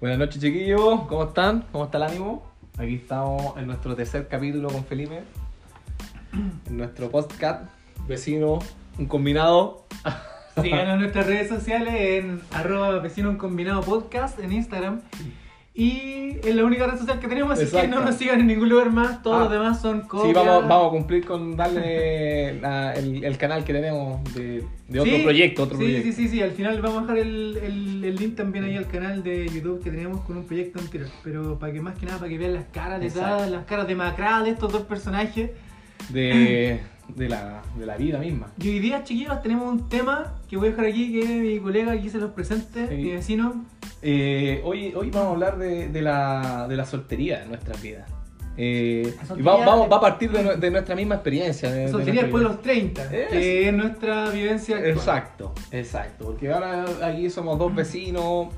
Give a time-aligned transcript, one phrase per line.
[0.00, 1.02] Buenas noches, chiquillos.
[1.08, 1.66] ¿Cómo están?
[1.72, 2.42] ¿Cómo está el ánimo?
[2.78, 5.24] Aquí estamos en nuestro tercer capítulo con Felipe.
[6.32, 7.70] En nuestro podcast,
[8.08, 8.60] vecino,
[8.98, 9.84] un combinado.
[10.62, 13.36] Síganos en nuestras redes sociales en arroba vecino un
[13.82, 15.02] podcast en Instagram.
[15.80, 18.68] Y es la única red social que tenemos, así que no nos sigan en ningún
[18.68, 19.22] lugar más.
[19.22, 19.40] Todos Ah.
[19.44, 20.28] los demás son copias.
[20.28, 25.00] Sí, vamos, vamos a cumplir con darle la- el, el canal que tenemos de, de
[25.00, 25.62] otro Sí, proyecto.
[25.62, 26.06] Otro sí, proyecto.
[26.08, 26.42] sí, sí, sí.
[26.42, 29.82] Al final vamos a dejar el, el- el link también ahí al canal de YouTube
[29.82, 31.08] que tenemos con un proyecto anterior.
[31.24, 33.46] Pero para que más que nada, para que vean las caras Exacto.
[33.50, 35.50] las caras demacradas de estos dos personajes.
[36.10, 36.80] De,
[37.16, 38.48] de, la, de la vida misma.
[38.60, 41.92] Y hoy día, chiquillos, tenemos un tema que voy a dejar aquí, que mi colega
[41.92, 42.94] aquí se los presente, Sí.
[42.96, 43.64] mi vecino.
[44.02, 48.10] Eh, hoy, hoy vamos a hablar de, de la, de la soltería en nuestras vidas.
[48.56, 51.70] Eh, y soltería va, vamos, va a partir de, de nuestra misma experiencia.
[51.70, 53.28] de- nuestra después de los 30, Es.
[53.28, 54.96] que es nuestra vivencia actual.
[54.96, 56.24] Exacto, exacto.
[56.26, 58.48] Porque ahora aquí somos dos vecinos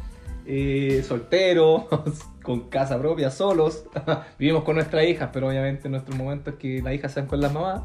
[0.46, 1.84] eh, solteros,
[2.42, 3.84] con casa propia, solos.
[4.38, 7.52] Vivimos con nuestras hijas, pero obviamente en nuestros momentos que las hijas sean con las
[7.52, 7.82] mamás.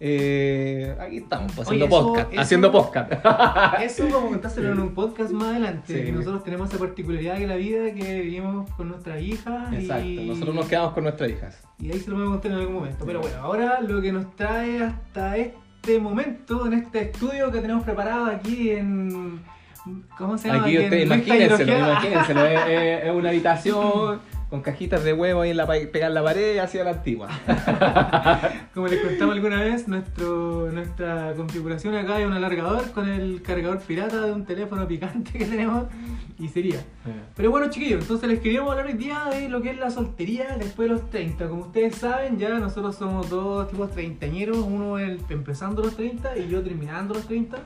[0.00, 2.32] Eh, aquí estamos, pues, haciendo Oye, eso- podcast.
[2.32, 3.12] eso- Haciendo podcast.
[3.82, 5.94] Eso a contárselo en un podcast más adelante.
[5.98, 6.04] Sí.
[6.04, 9.72] que nosotros tenemos esa particularidad de la vida que vivimos con nuestras hijas.
[9.72, 10.26] Exacto, y...
[10.28, 11.62] nosotros nos quedamos con nuestras hijas.
[11.80, 13.04] Y ahí se lo a contar en algún momento.
[13.04, 17.84] Pero bueno, ahora lo que nos trae hasta este momento, en este estudio que tenemos
[17.84, 19.40] preparado aquí en.
[20.18, 20.64] ¿Cómo se llama?
[20.64, 22.44] Aquí Recta imagínenselo, imagínenselo.
[22.44, 26.90] Es una habitación con cajitas de huevo ahí en la, pegar la pared hacia la
[26.92, 27.28] antigua.
[28.74, 33.78] Como les contamos alguna vez, nuestro, nuestra configuración acá es un alargador con el cargador
[33.80, 35.84] pirata de un teléfono picante que tenemos
[36.38, 36.80] y sería.
[37.36, 40.56] Pero bueno, chiquillos, entonces les queríamos hablar hoy día de lo que es la soltería
[40.58, 41.48] después de los 30.
[41.48, 46.48] Como ustedes saben, ya nosotros somos dos tipos treintañeros, uno el- empezando los 30 y
[46.48, 47.58] yo terminando los 30.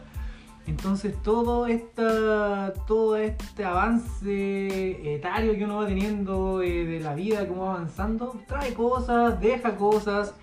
[0.66, 7.46] Entonces todo, esta, todo este avance etario que uno va teniendo eh, de la vida,
[7.48, 10.34] cómo va avanzando, trae cosas, deja cosas.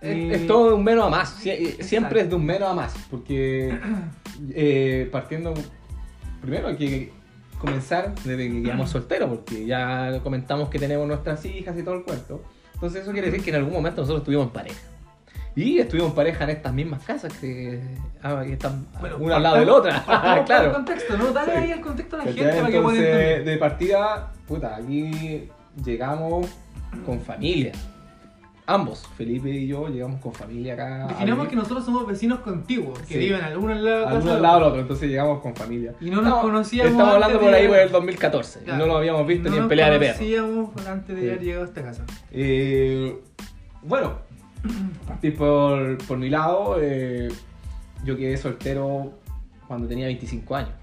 [0.00, 1.44] Es, eh, es todo de un menos a más.
[1.44, 2.94] Sie- Siempre es de un menos a más.
[3.10, 3.76] Porque
[4.50, 5.54] eh, partiendo.
[6.40, 7.12] Primero hay que
[7.58, 9.28] comenzar desde que quedamos solteros.
[9.30, 12.42] Porque ya comentamos que tenemos nuestras hijas y todo el cuento.
[12.74, 14.80] Entonces, eso quiere decir que en algún momento nosotros estuvimos en pareja.
[15.56, 17.80] Y estuvimos pareja en estas mismas casas que,
[18.22, 19.96] ah, que están Bueno, una al lado de la otra.
[20.38, 20.72] el claro.
[20.72, 21.32] contexto, ¿no?
[21.32, 21.58] Dale Sí.
[21.58, 23.44] ahí el contexto a la gente para que puedan Entonces, entender.
[23.44, 25.48] de partida, puta, aquí
[25.84, 26.48] llegamos
[27.06, 27.72] con familia.
[28.66, 31.06] Ambos, Felipe y yo, llegamos con familia acá.
[31.08, 33.18] Definamos que nosotros somos vecinos contiguos, que Sí.
[33.18, 35.54] viven al uno al lado, al uno casa al lado del otro, entonces llegamos con
[35.54, 35.92] familia.
[36.00, 38.60] Y no nos conocíamos Estamos hablando por ahí por el 2014.
[38.60, 38.78] Claro.
[38.78, 40.14] No lo habíamos visto No ni en nos pelea de perro.
[40.14, 41.28] conocíamos antes de Sí.
[41.28, 42.04] haber llegado a esta casa.
[42.32, 43.18] Eh,
[43.82, 44.14] bueno,
[45.06, 47.28] partir por, por mi lado, eh,
[48.04, 49.12] yo quedé soltero
[49.66, 50.74] cuando tenía 25 años,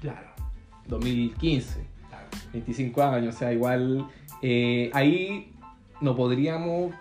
[0.00, 0.28] Claro.
[0.86, 1.84] 2015.
[2.52, 4.06] 25 años, o sea, igual
[4.42, 5.52] eh, ahí
[6.00, 6.94] no podríamos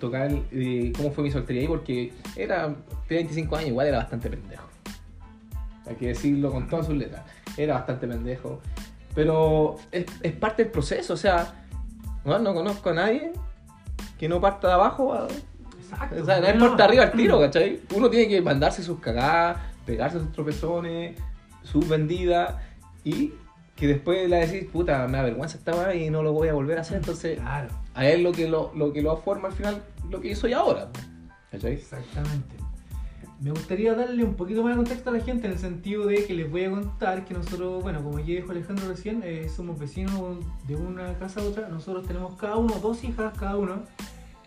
[0.00, 2.74] tocar eh, cómo fue mi soltería ahí porque era,
[3.08, 4.68] tenía 25 años, igual era bastante pendejo.
[5.86, 7.24] Hay que decirlo con todas sus letras.
[7.56, 8.60] Era bastante pendejo.
[9.14, 11.66] Pero es, es parte del proceso, o sea,
[12.24, 13.32] no, no conozco a nadie
[14.18, 15.12] que no parta de abajo.
[15.14, 15.28] a-
[15.80, 16.22] Exacto.
[16.22, 17.80] o sea, no importa arriba al tiro, ¿cachai?
[17.94, 21.18] Uno tiene que mandarse sus cagadas, pegarse sus tropezones,
[21.62, 22.54] sus vendidas
[23.04, 23.32] y
[23.76, 26.54] que después le decís, puta, me da vergüenza esta weá y no lo voy a
[26.54, 26.96] volver a hacer.
[26.98, 30.30] Entonces, Claro, a él lo que lo, lo que lo forma al final, lo que
[30.30, 30.88] yo soy ahora.
[31.50, 31.74] ¿Cachai?
[31.74, 32.56] exactamente.
[33.40, 36.24] Me gustaría darle un poquito más de contexto a la gente en el sentido de
[36.24, 39.78] que les voy a contar que nosotros, bueno, como ya dijo Alejandro recién, eh, somos
[39.78, 41.68] vecinos de una casa a otra.
[41.68, 43.82] Nosotros tenemos cada uno dos hijas, cada uno.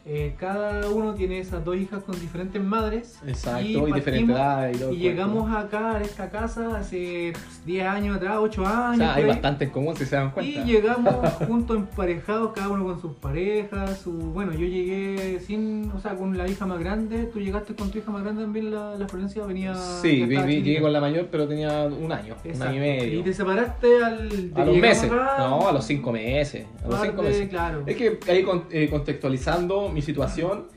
[0.10, 3.20] Eh, cada uno tiene esas dos hijas con diferentes madres.
[3.28, 4.96] Exacto, y, partimos- diferente edad y.
[4.96, 8.94] Y llegamos acá a esta casa hace pues, 10 años atrás, 8 años.
[8.96, 9.28] O sea, hay ahí.
[9.30, 10.50] bastante en común si se dan cuenta.
[10.50, 11.14] Y llegamos
[11.48, 14.00] juntos emparejados, cada uno con sus parejas.
[14.00, 14.12] Su...
[14.14, 17.26] Bueno, yo llegué sin, o sea, con la hija más grande.
[17.26, 19.76] Tú llegaste con tu hija más grande también, la, la Florencia venía.
[19.76, 23.20] Sí, vi- vi- llegué con la mayor, pero tenía un año, un año y medio.
[23.20, 24.52] Y te separaste al.
[24.56, 25.12] A los meses.
[25.12, 26.66] acá, No, a los cinco meses.
[26.82, 27.50] A los parte, cinco meses.
[27.50, 27.84] Claro.
[27.86, 30.68] Es que ahí eh, contextualizando mi situación,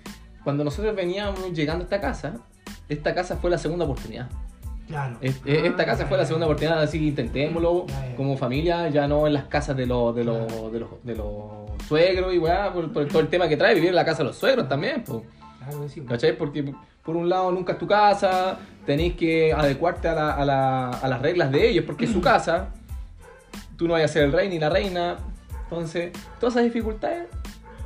[0.44, 2.34] cuando nosotros veníamos llegando a esta casa,
[2.88, 4.28] esta casa fue la segunda oportunidad.
[4.88, 5.16] claro.
[5.20, 7.86] Es- eh, esta Ah, casa fue la segunda oportunidad, así que intentémoslo
[8.16, 10.70] como familia, ya no en las casas de los de los, Claro.
[10.70, 13.90] de los, de los suegros y weá, por, por todo el tema que trae, vivir
[13.90, 15.22] en la casa de los suegros también, pues.
[15.92, 16.00] Sí.
[16.00, 16.36] ¿Cachai?
[16.36, 16.74] Porque
[17.04, 21.06] por un lado nunca es tu casa, tenéis que adecuarte a, la- a la- a
[21.08, 22.70] las reglas de ellos, porque es su casa,
[23.76, 25.18] tú no vayas a ser el rey ni la reina.
[25.64, 27.26] Entonces, todas esas dificultades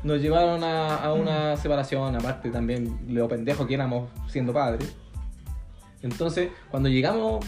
[0.04, 4.94] nos llevaron a, a una separación, aparte también lo pendejo que éramos siendo padres.
[6.02, 7.44] Entonces, cuando llegamos,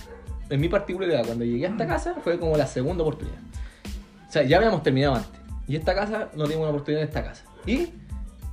[0.48, 3.38] en mi particularidad, cuando llegué a esta casa, fue como la segunda oportunidad.
[4.26, 5.40] O sea, ya habíamos terminado antes.
[5.68, 7.44] Y esta casa, no teníamos una oportunidad en esta casa.
[7.66, 7.90] Y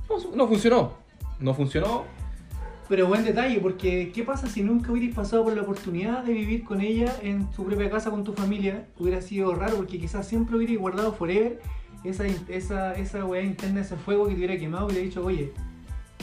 [0.08, 0.94] no, no funcionó.
[1.40, 2.04] No funcionó.
[2.88, 6.64] Pero buen detalle, porque ¿qué pasa si nunca hubierais pasado por la oportunidad de vivir
[6.64, 8.86] con ella en tu propia casa con tu familia?
[8.98, 11.60] Hubiera sido raro, porque quizás siempre hubierais guardado forever
[12.04, 15.52] esa, esa, esa weá interna, ese fuego que te hubiera quemado, hubiera dicho, oye,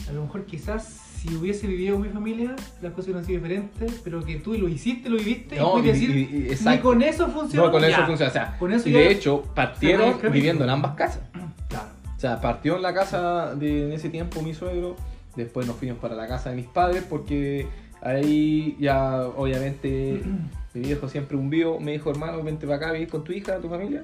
[0.09, 4.01] a lo mejor quizás si hubiese vivido con mi familia, las cosas hubieran sido diferentes,
[4.03, 7.27] pero que tú lo hiciste, lo viviste, No, y decir, y- y- ni con eso
[7.27, 7.67] funcionó.
[7.67, 8.05] No, con eso ya.
[8.07, 8.29] funciona.
[8.29, 11.21] O sea, Con eso y de hecho, partieron viviendo en ambas casas.
[11.69, 11.87] Claro.
[12.17, 14.95] O sea, partió en la casa de en ese tiempo mi suegro,
[15.35, 17.65] después nos fuimos para la casa de mis padres porque
[18.01, 20.21] ahí ya obviamente
[20.73, 23.31] mi viejo siempre un vivo me dijo, hermano, vente para acá a vivir con tu
[23.31, 24.03] hija, tu familia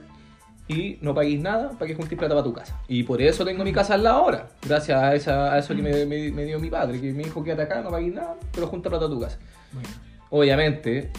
[0.67, 2.77] y no paguéis nada para que juntéis plata para tu casa.
[2.87, 5.81] Y por eso tengo mi casa al lado ahora, gracias a, esa, a eso que
[5.81, 8.67] me, me- me dio mi padre, que me dijo, quédate acá, no paguéis nada, pero
[8.67, 9.37] junta plata a tu casa.
[9.71, 9.87] Bueno.
[10.29, 11.09] Obviamente,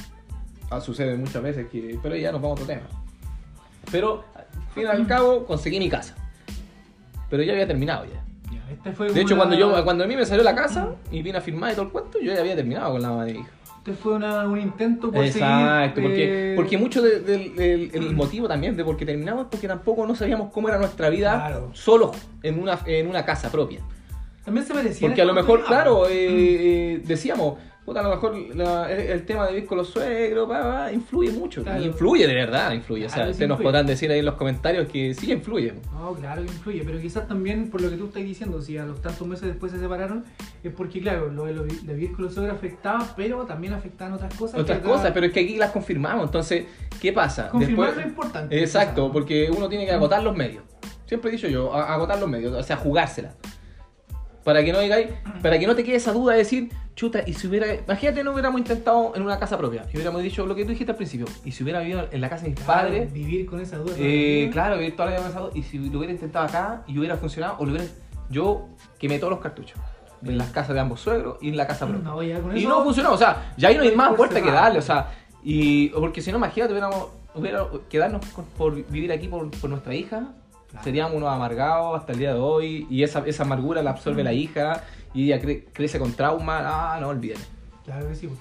[0.71, 1.99] ah, sucede muchas veces que.
[2.03, 2.87] Pero ya nos vamos a otro tema.
[3.91, 6.15] Pero, al fin y al cabo, conseguí mi casa.
[7.31, 8.23] Pero ya había terminado ya.
[8.53, 11.23] Ya, este fue De hecho, cuando yo cuando a mí me salió la casa y
[11.23, 13.33] vine a firmar y todo el cuento, yo ya había terminado con la mamá de
[13.35, 13.51] mi hija.
[13.89, 17.91] Este fue una- un intento por Exacto, seguir, porque, eh, porque mucho de- del del-
[17.95, 21.09] el motivo también de por qué terminamos es porque tampoco no sabíamos cómo era nuestra
[21.09, 21.71] vida Claro.
[21.73, 22.11] solos
[22.43, 23.81] en una, en una casa propia.
[24.45, 25.09] También se merecía.
[25.09, 26.11] Porque a lo mejor, claro, eh,
[26.97, 27.55] eh, decíamos,
[27.89, 30.49] puta, a lo mejor la- el, el tema de vivir con los suegros
[30.93, 31.63] influye mucho.
[31.63, 31.83] Claro.
[31.83, 33.07] Influye de verdad, influye.
[33.07, 35.75] o sea, Claro, ustedes nos podrán decir ahí en los comentarios que sí influye.
[35.93, 38.85] No, claro que influye, pero quizás también por lo que tú estás diciendo, si a
[38.85, 40.25] los tantos meses después se separaron,
[40.63, 44.13] es porque, claro, lo de, lo de vivir con los suegros afectaba, pero también afectaban
[44.15, 44.61] otras cosas.
[44.61, 46.25] Otras acá- cosas, pero es que aquí las confirmamos.
[46.27, 46.65] Entonces,
[47.01, 47.49] ¿qué pasa?
[47.49, 48.63] Confirmar Después- lo importante.
[48.63, 50.63] Exacto, porque uno tiene que agotar los medios.
[51.07, 53.33] Siempre he dicho yo, agotar los medios, o sea, jugársela.
[54.49, 55.09] Para que no digáis,
[55.43, 57.67] para que no te quede esa duda de decir, chuta, y si hubiera.
[57.75, 59.85] Imagínate, no hubiéramos intentado en una casa propia.
[59.93, 61.27] Y hubiéramos dicho lo que tú dijiste al principio.
[61.45, 63.93] Y si hubiera vivido en la casa de mis Claro, padres, Vivir con esa duda.
[63.99, 65.51] eh, claro, vivir toda la vida avanzado.
[65.55, 67.87] Y si lo hubiera intentado acá y hubiera funcionado, o lo hubiera.
[68.31, 68.69] Yo
[68.99, 69.79] quemé todos los cartuchos.
[70.25, 72.03] En las casas de ambos suegros y en la casa propia.
[72.05, 74.41] No, ya con Y no funcionó, o sea, ya ahí no hay más Por vuelta
[74.43, 75.11] que darle, o sea,
[75.45, 79.95] y porque si no, imagínate, hubiéramos, hubiera, quedarnos con- por vivir aquí por, por nuestra
[79.95, 80.33] hija.
[80.83, 84.33] Seríamos unos amargados hasta el día de hoy, y esa, esa amargura la absorbe la
[84.33, 84.85] hija,
[85.15, 86.61] y ella cre- crece con trauma,
[86.95, 87.39] ah, no olviden.
[87.85, 88.27] Claro que sí.
[88.27, 88.39] pues.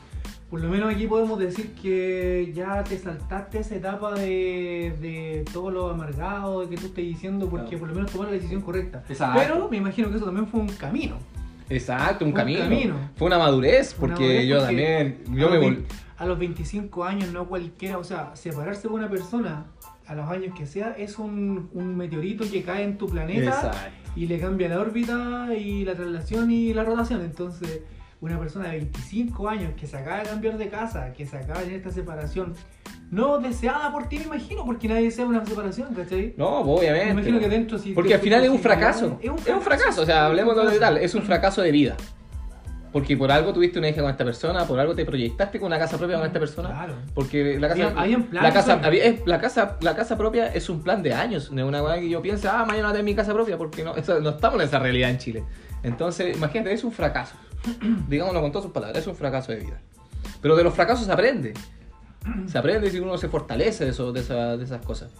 [0.49, 5.71] Por lo menos aquí podemos decir que ya te saltaste esa etapa de, de todo
[5.71, 7.79] lo amargado de que tú estés diciendo, porque Claro.
[7.79, 9.03] por lo menos tomaron la decisión correcta.
[9.09, 9.39] Exacto.
[9.41, 11.17] Pero me imagino que eso también fue un camino.
[11.69, 12.59] Exacto, un, un camino.
[12.61, 12.95] camino.
[13.17, 15.77] Fue una madurez, Una porque madurez yo porque también, a yo me los
[16.17, 19.65] A los 25 años, no cualquiera, o sea, separarse de una persona
[20.07, 23.77] a los años que sea es un, un meteorito que cae en tu planeta Exacto.
[24.15, 27.21] y le cambia la órbita y la traslación y la rotación.
[27.21, 27.81] Entonces,
[28.21, 31.59] una persona de 25 años que se acaba de cambiar de casa, que se acaba
[31.59, 32.53] de tener esta separación,
[33.11, 36.33] no deseada por ti, me imagino, porque nadie desea una separación, ¿cachai?
[36.35, 37.05] No, pues, obviamente.
[37.05, 37.93] Me imagino que dentro sí.
[37.93, 39.19] Porque al final es un posibilidad- fracaso.
[39.21, 41.95] Es un fracaso, o sea, hablemos de tal, es un fracaso de vida.
[42.97, 45.77] Porque por algo tuviste una hija con esta persona, por algo te proyectaste con una
[45.77, 46.69] casa propia con esta persona.
[46.69, 46.93] Claro.
[47.13, 48.87] Porque la casa, habían planes la casa, también.
[48.87, 51.81] había- es- la casa, la casa propia es un plan de años, no es una
[51.81, 54.59] cosa que yo piense, ah, mañana tener mi casa propia, porque no, eso- no estamos
[54.61, 55.43] en esa realidad en Chile.
[55.83, 57.35] Entonces, imagínate, es un fracaso.
[58.07, 59.79] Digámoslo con todas sus palabras, es un fracaso de vida.
[60.41, 61.53] Pero de los fracasos se aprende.
[62.47, 65.11] Se aprende si uno se fortalece de, eso, de, esa- de esas cosas.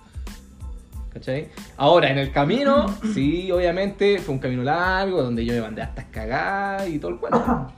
[1.14, 1.50] ¿Cachai?
[1.78, 6.06] Ahora, en el camino, sí, obviamente, fue un camino largo, donde yo me mandé hasta
[6.06, 7.72] cagadas y todo el cuento.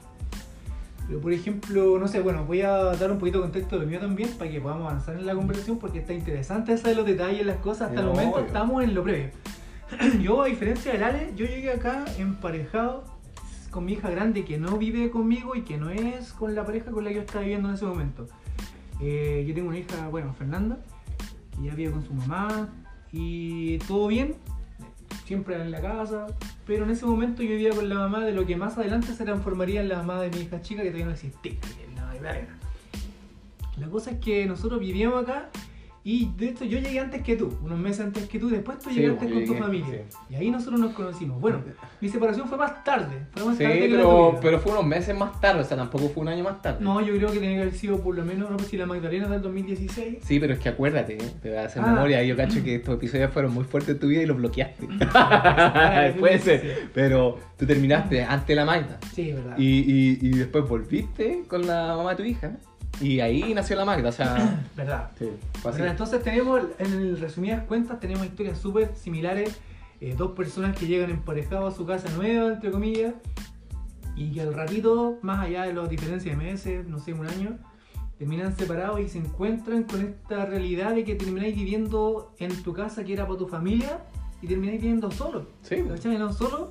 [1.10, 3.88] Pero por ejemplo, no sé, bueno, voy a dar un poquito de contexto de lo
[3.90, 7.44] mío también para que podamos avanzar en la conversación porque está interesante saber los detalles,
[7.44, 7.88] las cosas.
[7.88, 8.46] Hasta el momento obvio.
[8.46, 9.30] estamos en lo previo.
[10.22, 13.02] Yo, a diferencia del Ale, yo llegué acá emparejado
[13.70, 16.92] con mi hija grande que no vive conmigo y que no es con la pareja
[16.92, 18.26] con la que yo estaba viviendo en ese momento.
[19.00, 20.78] Eh, yo tengo una hija, bueno, Fernanda,
[21.56, 22.68] que ya vive con su mamá
[23.12, 24.34] y todo bien,
[25.24, 26.26] siempre en la casa,
[26.66, 29.24] pero en ese momento yo vivía con la mamá de lo que más adelante se
[29.24, 31.52] transformaría en la mamá de mi hija chica que todavía no existía,
[32.20, 32.46] la.
[33.76, 35.48] La cosa es que nosotros vivíamos acá
[36.02, 38.88] y de hecho yo llegué antes que tú, unos meses antes que tú, después tú
[38.90, 40.04] Sí, llegaste yo con tu familia.
[40.30, 41.40] Y ahí nosotros nos conocimos.
[41.40, 41.62] Bueno,
[42.00, 45.16] mi separación fue más tarde, fue más Sí, tarde que pero, pero fue unos meses
[45.16, 46.78] más tarde, o sea, tampoco fue un año más tarde.
[46.82, 48.86] No, yo creo que tenía que haber sido por lo menos, no sé si la
[48.86, 50.18] Magdalena del 2016.
[50.22, 51.30] Sí, pero es que acuérdate, ¿eh?
[51.42, 51.92] te voy a hacer Ah.
[51.92, 52.22] memoria.
[52.24, 54.88] Yo cacho que estos episodios fueron muy fuertes en tu vida y los bloqueaste.
[55.14, 56.68] Ah, Puede sí, ser, sí.
[56.94, 58.98] pero tú terminaste ante de la Magda.
[59.12, 59.56] Sí, verdad.
[59.58, 62.52] Y, y, y después volviste con la mamá de tu hija.
[63.00, 64.62] Y ahí nació la Magda, o sea.
[64.76, 65.10] Verdad.
[65.18, 65.28] sí,
[65.78, 69.58] entonces tenemos, en resumidas cuentas, tenemos historias súper similares.
[70.00, 73.14] eh, dos personas que llegan emparejados a su casa nueva, entre comillas,
[74.16, 77.58] y que al ratito, más allá de las diferencias de meses, no sé, un año,
[78.18, 83.02] terminan separados y se encuentran con esta realidad de que termináis viviendo en tu casa
[83.02, 84.04] que era para tu familia
[84.42, 85.46] y termináis viviendo solo.
[85.62, 85.82] Sí.
[85.88, 86.18] ¿Cachai?
[86.18, 86.70] No solo.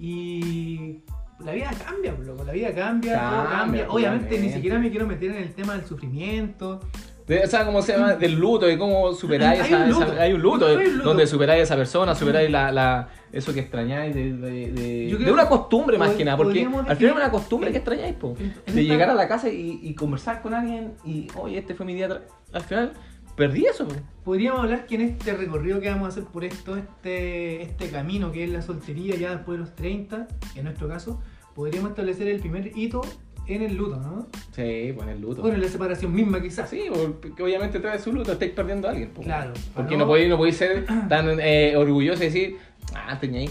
[0.00, 1.02] Y
[1.44, 2.44] la vida cambia, loco.
[2.44, 3.86] La vida cambia, todo Cambia, cambia.
[3.90, 6.80] Obviamente ni siquiera me quiero meter en el tema del sufrimiento.
[7.26, 8.14] De- o sea, ¿cómo se llama?
[8.14, 11.08] Del luto, de cómo superáis Hay esa, un esa- hay un luto, Hay un luto.
[11.10, 15.32] donde superáis a esa persona, superáis la, la, eso que extrañáis de, de, de- de
[15.32, 18.84] una costumbre más que nada, porque al final es una costumbre que extrañáis, po, de
[18.84, 22.08] llegar a la casa y, y conversar con alguien y, oye, este fue mi día,
[22.08, 22.22] tra-".
[22.52, 22.92] al final
[23.40, 23.88] perdí eso.
[23.88, 23.94] po.
[24.24, 28.30] Podríamos hablar que en este recorrido que vamos a hacer por esto, este, este camino
[28.30, 31.20] que es la soltería ya después de los 30, en nuestro caso,
[31.54, 33.00] podríamos establecer el primer hito
[33.46, 34.28] en el luto, ¿no?
[34.54, 35.42] Sí, pues en el luto.
[35.42, 36.70] Bueno, en la separación misma quizás.
[36.70, 36.84] Sí,
[37.20, 39.10] porque obviamente trae su luto, estáis perdiendo a alguien.
[39.10, 39.22] po.
[39.22, 39.52] Claro.
[39.74, 40.06] Porque No.
[40.06, 42.56] podéis no podéis ser tan eh, orgulloso y decir,
[42.94, 43.50] ah, tenía ahí.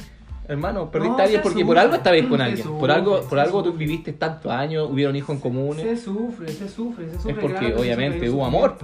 [0.50, 2.64] Hermano, perdiste No, a alguien porque sufre, por algo estabais con alguien.
[2.64, 5.76] sufre, por algo, por algo tú viviste tantos años, hubieron hijos en común.
[5.76, 7.32] Se sufre, se sufre, se sufre.
[7.34, 8.78] Es porque obviamente sufre, hay un hubo amor.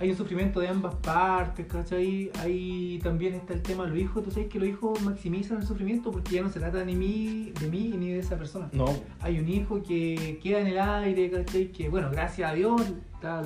[0.00, 2.32] Hay un sufrimiento de ambas partes, ¿cachai?
[2.40, 4.24] Ahí también está el tema de los hijos.
[4.24, 7.52] Tú sabes que los hijos maximizan el sufrimiento porque ya no se trata ni mí,
[7.60, 8.68] de mí ni de esa persona.
[8.72, 8.86] No,
[9.20, 11.68] Hay un hijo que queda en el aire, ¿cachai?
[11.68, 12.82] Que bueno, gracias a Dios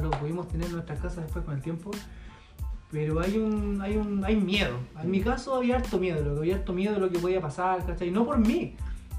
[0.02, 1.90] lo pudimos tener en nuestras casas después con el tiempo.
[2.90, 4.78] Pero hay un, hay un, hay miedo.
[5.02, 7.40] En mi caso había harto miedo, lo que había harto miedo de lo que podía
[7.40, 8.10] pasar, ¿cachai?
[8.10, 8.74] No por mí,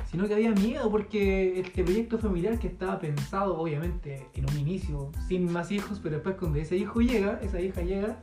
[0.10, 5.12] sino que había miedo porque este proyecto familiar que estaba pensado, obviamente, en un inicio,
[5.28, 8.20] sin más hijos, pero después cuando ese hijo llega, esa hija llega,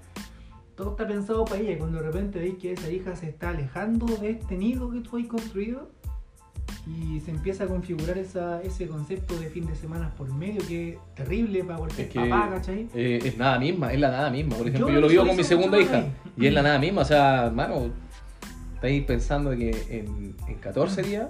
[0.74, 1.72] todo está pensado para ella.
[1.72, 5.00] Y cuando de repente veis que esa hija se está alejando de este nido que
[5.00, 5.90] tú has construido,
[6.86, 10.90] y se empieza a configurar esa, ese concepto de fin de semana por medio que
[10.90, 12.88] es terrible para cualquier Es que- papá, ¿cachai?
[12.94, 14.56] eh, es nada misma, es la nada misma.
[14.56, 16.12] Por ejemplo, Yo yo, lo vivo con mi segunda hija ahí.
[16.36, 17.02] y es la nada misma.
[17.02, 17.90] O sea, hermano,
[18.74, 21.28] estáis pensando que en, en 14 días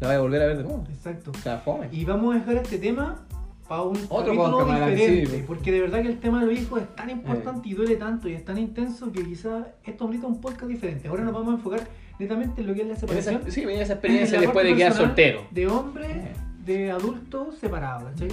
[0.00, 0.84] la vais a volver a ver de nuevo.
[0.90, 1.32] Exacto.
[1.32, 1.88] O sea, fome.
[1.92, 3.26] Y vamos a dejar este tema
[3.68, 5.42] para un Otro capítulo diferente, sí, pues.
[5.46, 7.12] porque de verdad que el tema de los hijos es tan Eh.
[7.12, 11.08] importante y duele tanto y es tan intenso que quizás esto amerita un podcast diferente.
[11.08, 11.80] Ahora nos vamos a enfocar
[12.18, 13.36] netamente en lo que es la separación.
[13.42, 15.40] esa- sí, venía esa en experiencia después de quedar soltero.
[15.50, 16.32] De hombre, Eh.
[16.64, 18.28] de adulto separado, ¿cachai?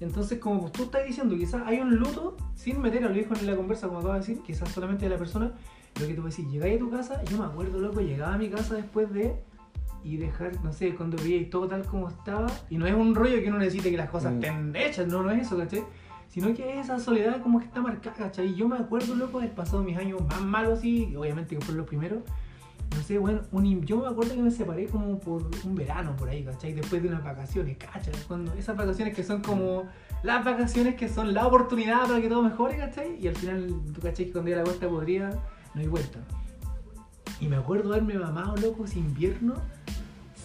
[0.00, 3.46] Entonces, como tú estás diciendo, quizás hay un luto sin meter a los hijos en
[3.46, 5.52] la conversa, como acabas de decir, quizás solamente de la persona.
[6.00, 8.48] Lo que tú decir, llegáis a tu casa, yo me acuerdo, loco, llegaba a mi
[8.48, 9.34] casa después de
[10.02, 13.42] y dejar, no sé, cuando veíais todo tal como estaba, y no es un rollo
[13.42, 14.36] que uno necesite que las cosas Mm.
[14.36, 15.82] estén hechas, no, no es eso, ¿cachai?
[16.28, 18.46] Sino que es esa soledad como que está marcada, ¿cachai?
[18.46, 21.78] Y yo me acuerdo, loco, del pasado mis años más malos así, obviamente que fueron
[21.78, 22.20] los primeros,
[22.94, 26.28] no sé, bueno, un yo me acuerdo que me separé como por un verano por
[26.28, 26.72] ahí, ¿cachai?
[26.72, 28.12] Después de unas vacaciones, ¿cachai?
[28.26, 29.84] Cuando esas vacaciones que son como
[30.22, 33.16] las vacaciones que son la oportunidad para que todo mejore, ¿cachai?
[33.20, 34.26] Y al final, tú, ¿cachai?
[34.26, 35.30] Que cuando ya la vuelta podría,
[35.74, 36.18] no hay vuelta.
[37.40, 39.54] Y me acuerdo haberme mamado, loco, ese invierno,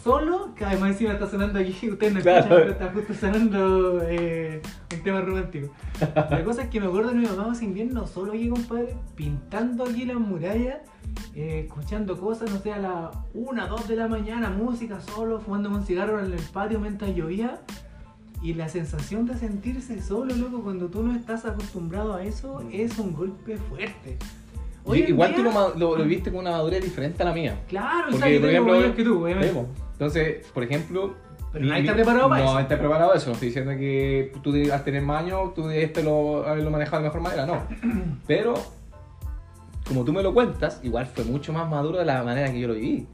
[0.09, 2.39] solo, que además encima está sonando aquí, ustedes no Claro.
[2.39, 4.62] escuchan, pero está justo sonando eh,
[4.93, 5.69] un tema romántico.
[6.15, 9.83] La cosa es que me acuerdo de mi mamá ese invierno solo aquí, compadre, pintando
[9.83, 10.77] aquí las murallas,
[11.33, 15.69] eh, escuchando cosas, no sé, a las 1, 2 de la mañana, música solo, fumando
[15.69, 17.59] un cigarro en el patio mientras llovía.
[18.43, 23.00] Y la sensación de sentirse solo, loco, cuando tú no estás acostumbrado a eso, es
[23.00, 24.17] un golpe fuerte.
[24.83, 27.33] Hoy Igual día- tú lo, ma- lo, lo viviste con una madurez diferente a la
[27.33, 27.59] mía.
[27.67, 29.53] Claro, Porque, o sea, yo por tengo ejemplo, que tú, obviamente.
[29.53, 29.65] Po.
[29.95, 31.15] Entonces, por ejemplo.
[31.53, 32.59] Pero nadie está preparado para no, eso.
[32.59, 33.27] está preparado para eso.
[33.27, 37.01] No estoy diciendo que tú al tener más años, tú debes este lo, haberlo manejado
[37.01, 37.63] de mejor manera, no.
[38.27, 38.55] Pero,
[39.87, 42.67] como tú me lo cuentas, igual fue mucho más maduro de la manera que yo
[42.67, 43.07] lo viví.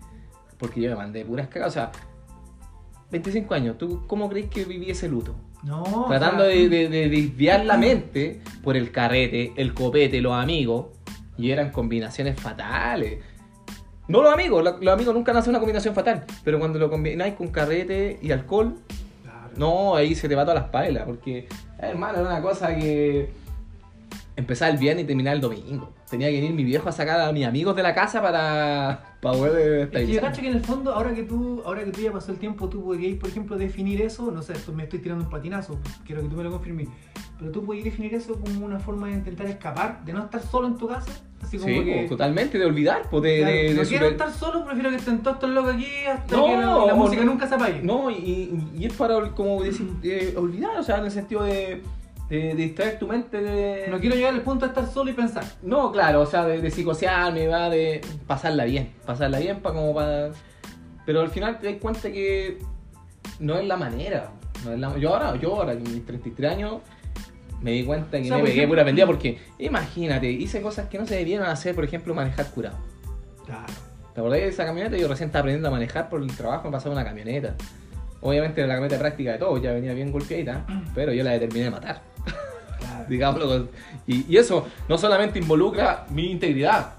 [0.57, 1.67] Porque yo me mandé puras cagas.
[1.69, 1.91] O sea,
[3.11, 5.35] 25 años, ¿tú cómo crees que viví ese luto?
[5.63, 10.19] No, o Tratando sea, de, de- de desviar la mente por el carrete, el copete,
[10.21, 10.87] los amigos.
[11.37, 13.19] Y eran combinaciones fatales.
[14.11, 16.25] No los amigos, lo- los amigos nunca hacen una combinación fatal.
[16.43, 18.75] Pero cuando lo combináis con carrete y alcohol,
[19.23, 19.49] Claro.
[19.57, 21.03] no, ahí se te va todas las pailas.
[21.05, 21.47] Porque,
[21.79, 23.29] hermano, era una cosa que
[24.35, 25.93] empezaba el viernes y terminaba el domingo.
[26.09, 29.37] Tenía que venir mi viejo a sacar a mis amigos de la casa para, para
[29.37, 30.23] poder Es que yo estabilizar.
[30.23, 32.67] cacho que en el fondo, ahora que tú, ahora que tú ya pasó el tiempo,
[32.69, 36.21] tú podrías, por ejemplo, definir eso, no sé, esto me estoy tirando un patinazo, quiero
[36.21, 36.89] que tú me lo confirmes,
[37.39, 40.67] pero tú podrías definir eso como una forma de intentar escapar, de no estar solo
[40.67, 41.11] en tu casa,
[41.41, 41.95] así como Sí, que...
[41.95, 44.89] pues, totalmente, de olvidar, pues, de, claro, de- de no quiero super- estar solo, prefiero
[44.89, 47.31] que estén todos estos locos aquí hasta No, que la, la música no.
[47.31, 47.81] nunca se apague.
[47.83, 51.81] No, y, y- es para, como decir, eh, olvidar, o sea, en el sentido de,
[52.31, 53.87] de- distraer tu mente de...
[53.89, 55.43] No quiero llegar al punto de estar solo y pensar.
[55.61, 59.93] No, claro, o sea, de, de psicosearme, va, de pasarla bien, pasarla bien para como
[59.93, 60.29] para...
[61.05, 62.57] Pero al final te das cuenta que
[63.39, 64.31] no es la manera.
[64.65, 66.75] no es la- Yo ahora, yo ahora, con mis 33 años,
[67.61, 70.87] me di cuenta que O sea, me pegué ejemplo- pura pendida porque, imagínate, hice cosas
[70.89, 72.77] que no se debieron hacer, por ejemplo, manejar curado.
[73.45, 73.73] Claro.
[74.13, 74.97] ¿Te acordás de esa camioneta?
[74.97, 77.55] Yo recién estaba aprendiendo a manejar por el trabajo, me pasaba una camioneta.
[78.21, 81.65] Obviamente era la camioneta práctica de todos, ya venía bien golpeadita, pero yo la determiné
[81.65, 82.01] de matar.
[83.11, 83.67] Digámoslo.
[84.07, 86.93] Y, y eso no solamente involucra mi integridad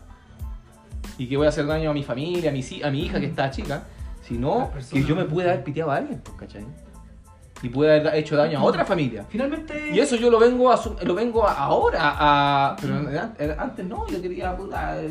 [1.19, 3.27] y que voy a hacer daño a mi familia, a mi, a mi hija que
[3.27, 3.85] está chica,
[4.23, 6.65] sino que yo me pude haber piteado a alguien, pues, ¿cachai?
[7.63, 9.25] Y puede haber hecho daño a otra familia.
[9.29, 9.91] Finalmente.
[9.93, 12.77] Y eso yo lo vengo a, lo vengo ahora a.
[12.81, 12.97] Pero
[13.57, 14.57] antes no, yo quería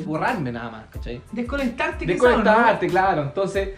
[0.06, 1.22] borrarme nada más, ¿cachai?
[1.32, 3.22] Desconectarte, Desconectarte, claro.
[3.22, 3.70] Entonces,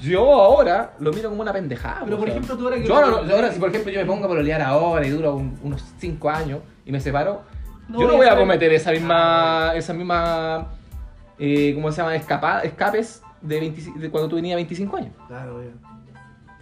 [0.00, 2.02] yo ahora lo miro como una pendejada.
[2.04, 2.86] Pero por ejemplo, tú ahora que.
[2.86, 6.30] Yo ahora, si por ejemplo yo me pongo a pololear ahora y duro unos 5
[6.30, 7.42] años y me separo,
[7.88, 9.72] yo no voy a cometer esa misma.
[9.74, 10.68] esa misma.
[11.38, 12.14] Eh, ¿Cómo se llama?
[12.14, 15.12] Escapa, escapes de, de cuando tú tenías 25 años.
[15.26, 15.94] Claro, obvio.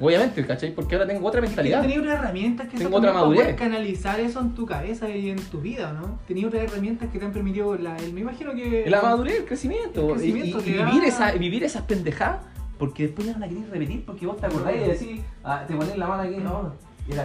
[0.03, 0.75] Obviamente, ¿cachai?
[0.75, 1.83] Porque ahora tengo otra mentalidad.
[1.83, 3.55] Tenía otras herramientas que tengo otra madurez.
[3.55, 6.19] canalizar eso en tu cabeza y en tu vida, ¿no?
[6.27, 8.85] Tenía otras herramientas que te han permitido, la, el, me imagino que...
[8.89, 10.17] La madurez, el crecimiento.
[10.21, 12.41] y, vivir, esa, vivir esas pendejadas,
[12.83, 15.77] porque después ya no la querés repetir, porque vos te acordás y decís, ah, te
[15.77, 16.73] pones la mano aquí, no.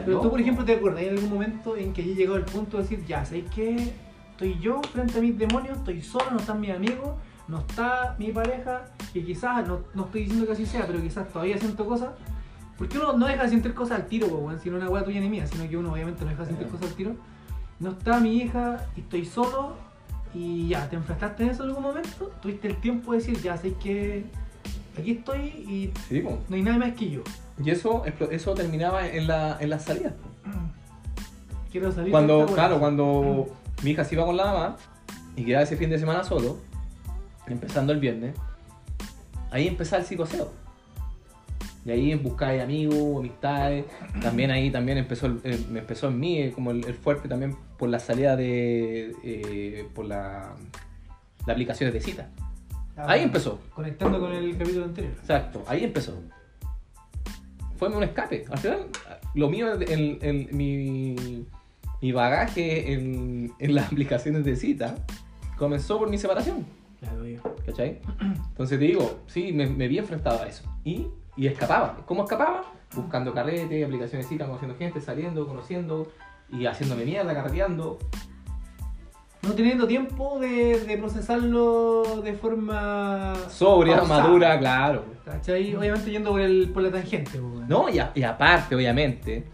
[0.05, 2.83] Pero tú, por ejemplo, te acordás en algún momento en que llegado al punto de
[2.83, 3.91] decir, ya, ¿sabes qué?
[4.29, 7.09] Estoy yo frente a mis demonios, estoy solo, no están mis amigos,
[7.47, 11.27] no está mi pareja, que quizás, no, no estoy diciendo que así sea, pero quizás
[11.29, 12.11] todavía siento cosas
[12.77, 15.19] porque uno no deja de sentir cosas al tiro, pues, si no una weá tuya
[15.19, 17.15] ni mía, sino que uno obviamente no deja de sentir cosas al tiro.
[17.79, 19.75] No está mi hija y estoy solo
[20.35, 23.57] y ya, te enfrentaste en eso en algún momento, tuviste el tiempo de decir, ya
[23.57, 24.25] sé que
[24.97, 25.93] aquí estoy y
[26.49, 27.21] no hay nadie más que yo.
[27.63, 30.13] Y eso, eso terminaba en la, en salida.
[31.71, 32.11] Quiero salir.
[32.11, 33.47] Cuando, claro, cuando
[33.83, 34.77] mi hija se iba con la mamá
[35.35, 36.57] y quedaba ese fin de semana solo,
[37.47, 38.35] empezando el viernes,
[39.51, 40.51] ahí empezaba el psicoseo.
[41.85, 43.85] Y ahí buscáis amigos, amistades.
[44.21, 45.29] También ahí también empezó,
[45.69, 49.15] me empezó en mí como el, fuerte también por la salida de.
[49.23, 50.55] Eh, por la,
[51.45, 52.29] la aplicaciones de cita.
[52.97, 53.59] Ah, ahí empezó.
[53.73, 55.13] Conectando con el capítulo anterior.
[55.19, 56.19] Exacto, ahí empezó.
[57.77, 58.45] Fue un escape.
[58.49, 58.87] Al final,
[59.35, 61.45] lo mío, en, mi,
[62.01, 64.95] mi bagaje en, en las aplicaciones de cita
[65.57, 66.65] comenzó por mi separación.
[66.99, 67.23] Claro,
[67.65, 68.01] ¿Cachai?
[68.49, 70.63] Entonces te digo, sí, me, me vi enfrentado a eso.
[70.83, 71.07] Y
[71.37, 71.97] y escapaba.
[72.05, 72.63] ¿Cómo escapaba?
[72.95, 76.11] Buscando carrete, aplicaciones citas, conociendo gente, saliendo, conociendo
[76.49, 77.99] y haciéndome mierda, carreteando.
[79.47, 83.33] No teniendo tiempo de, procesarlo de forma.
[83.49, 85.05] Sobria, madura, claro.
[85.23, 85.73] ¿Cachai?
[85.75, 87.39] Obviamente yendo por, el, por la tangente.
[87.67, 89.45] No, y, aparte, obviamente,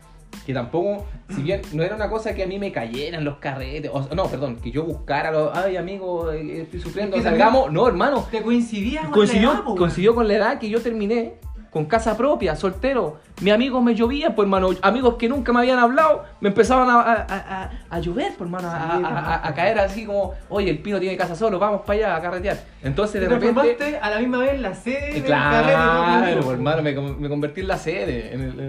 [0.45, 3.91] que tampoco, si bien no era una cosa que a mí me cayeran los carretes,
[3.93, 8.27] o, no, perdón, que yo buscara, los, ay amigo, eh, estoy sufriendo, salgamos, no, hermano.
[8.31, 11.35] Te coincidía con coincidió, la edad, Coincidió con la edad que yo terminé
[11.73, 13.19] con casa propia, soltero.
[13.41, 17.99] Mis amigos me llovían, pues hermano, amigos que nunca me habían hablado, me empezaban a,
[17.99, 21.97] llover, pues hermano, a, caer así como, oye, el pino tiene casa solo, vamos para
[21.97, 22.63] allá a carretear.
[22.83, 23.97] Entonces de repente...
[23.99, 28.35] a la misma vez la sede del Claro, pues, hermano, me, convertí en la sede,
[28.35, 28.59] en el,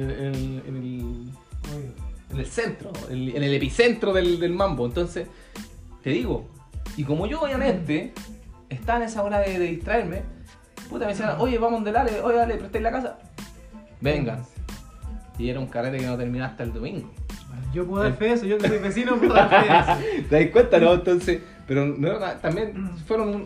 [2.30, 4.86] en el, centro, en el epicentro del, mambo.
[4.86, 5.28] Entonces,
[6.02, 6.48] te digo,
[6.96, 8.14] y como yo obviamente
[8.70, 10.22] estaba en esa hora de distraerme,
[10.94, 13.18] Puta, me decían, oye, vamos a Delale, oye, dale, prestéis la casa.
[14.00, 14.44] Vengan.
[15.37, 17.11] Y era un carrete que no terminaba hasta el domingo.
[17.72, 19.78] Yo puedo dar fe de eso, yo que soy vecino puedo dar fe de
[20.20, 20.28] eso.
[20.28, 20.94] ¿Te das cuenta, no?
[20.94, 23.44] Entonces, pero no, también fueron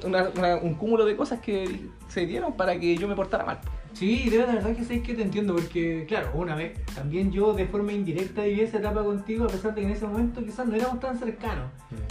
[0.63, 3.61] un cúmulo de cosas que se dieron para que yo me portara mal.
[3.99, 7.67] Sí, de verdad que sé que te entiendo, porque claro, una vez también yo de
[7.67, 10.77] forma indirecta viví esa etapa contigo, a pesar de que en ese momento quizás no
[10.77, 11.65] éramos tan cercanos,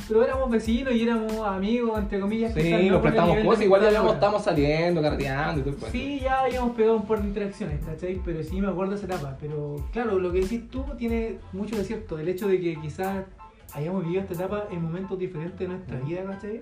[0.05, 2.53] pero éramos vecinos y éramos amigos, entre comillas.
[2.53, 6.41] Sí, nos prestamos cosas, igual ya habíamos, estamos saliendo, carreteando y todo el Sí, ya
[6.41, 8.19] habíamos pegado un par de interacciones, ¿cachai?
[8.25, 11.85] Pero sí me acuerdo esa etapa, pero claro, lo que decís tú tiene mucho de
[11.85, 13.23] cierto, el hecho de que quizás
[13.73, 16.61] hayamos vivido esta etapa en momentos diferentes de nuestra vida, ¿cachai?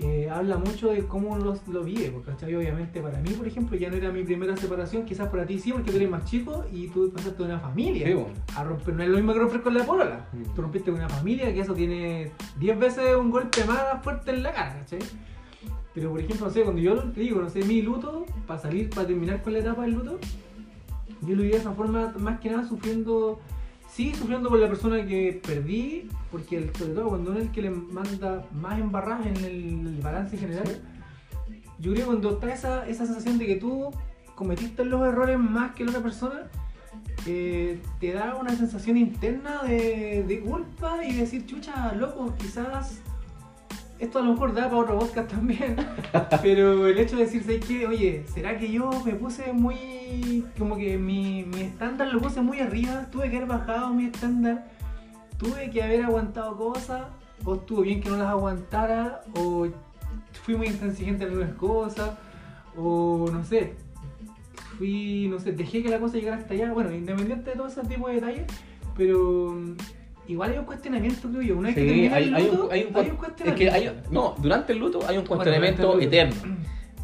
[0.00, 2.54] Eh, habla mucho de cómo lo, lo vive, ¿cachai?
[2.54, 5.72] Obviamente para mí, por ejemplo, ya no era mi primera separación, quizás para ti sí,
[5.72, 8.06] porque tú eres más chico y tú pasaste de una familia
[8.54, 10.54] a romper, no es lo mismo que romper con la polola, mm.
[10.54, 12.30] tú rompiste con una familia que eso tiene
[12.60, 15.00] 10 veces un golpe más fuerte en la cara, ¿cachai?
[15.94, 18.90] Pero por ejemplo, no sé, cuando yo te digo, no sé, mi luto, para salir,
[18.90, 20.20] para terminar con la etapa del luto,
[21.22, 23.40] yo lo viví de esa forma, más que nada sufriendo
[23.98, 27.62] sí sufriendo por la persona que perdí, porque sobre todo cuando uno es el que
[27.62, 30.68] le manda más embarradas en el, balance general,
[31.80, 33.90] yo creo que cuando está esa, esa sensación de que tú
[34.36, 36.42] cometiste los errores más que la otra persona,
[37.26, 43.00] eh, te da una sensación interna de, de culpa y decir, chucha, loco, quizás
[43.98, 45.76] esto a lo mejor da para otro podcast también,
[46.42, 50.96] pero el hecho de decirse que, oye, ¿será que yo me puse muy, como que
[50.96, 53.06] mi, mi estándar lo puse muy arriba?
[53.10, 54.68] Tuve que haber bajado mi estándar,
[55.36, 57.02] tuve que haber aguantado cosas,
[57.44, 59.66] o estuvo bien que no las aguantara, o
[60.42, 62.10] fui muy intransigente en algunas cosas,
[62.76, 63.74] o no sé,
[64.76, 67.82] fui, no sé, dejé que la cosa llegara hasta allá, bueno, independiente de todo ese
[67.82, 68.46] tipo de detalles,
[68.96, 69.56] pero
[70.28, 71.56] igual hay un cuestionamiento, creo yo.
[71.56, 73.18] Una vez Sí, que termina hay, el hay luto, un, hay un, hay un es
[73.18, 73.58] cuestionamiento.
[73.58, 76.34] que hay, no, durante el luto hay un cuestionamiento eterno.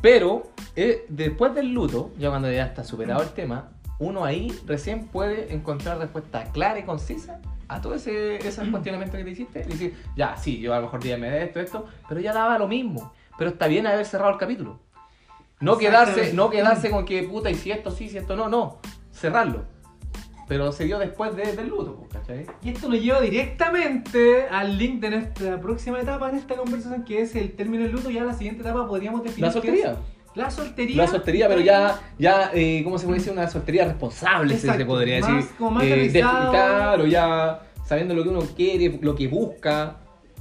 [0.00, 5.06] Pero eh, después del luto, ya cuando ya está superado el tema, uno ahí recién
[5.06, 9.60] puede encontrar respuesta clara y concisa a todo ese, ese cuestionamiento que te hiciste.
[9.66, 12.58] Y decir, ya, sí, yo a lo mejor dígame de esto, esto, pero ya daba
[12.58, 13.12] lo mismo.
[13.38, 14.78] Pero está bien haber cerrado el capítulo.
[15.60, 18.78] No quedarse, no quedarse con que puta, y si esto sí, si esto no, no.
[19.12, 19.64] Cerrarlo.
[20.46, 22.46] Pero se dio después de- del luto, pues, ¿cachai?
[22.62, 27.22] Y esto nos lleva directamente al link de nuestra próxima etapa en esta conversación, que
[27.22, 28.10] es el término del luto.
[28.10, 29.46] Ya la siguiente etapa podríamos definir.
[29.46, 29.96] La soltería.
[30.34, 30.96] La soltería.
[30.96, 33.32] La soltería, pero ya, ya eh, ¿cómo se puede decir?
[33.32, 35.50] Una soltería responsable, se- se Exacto, podría más- decir.
[35.56, 39.96] como más Eh, claro, ya sabiendo lo que uno quiere, lo que busca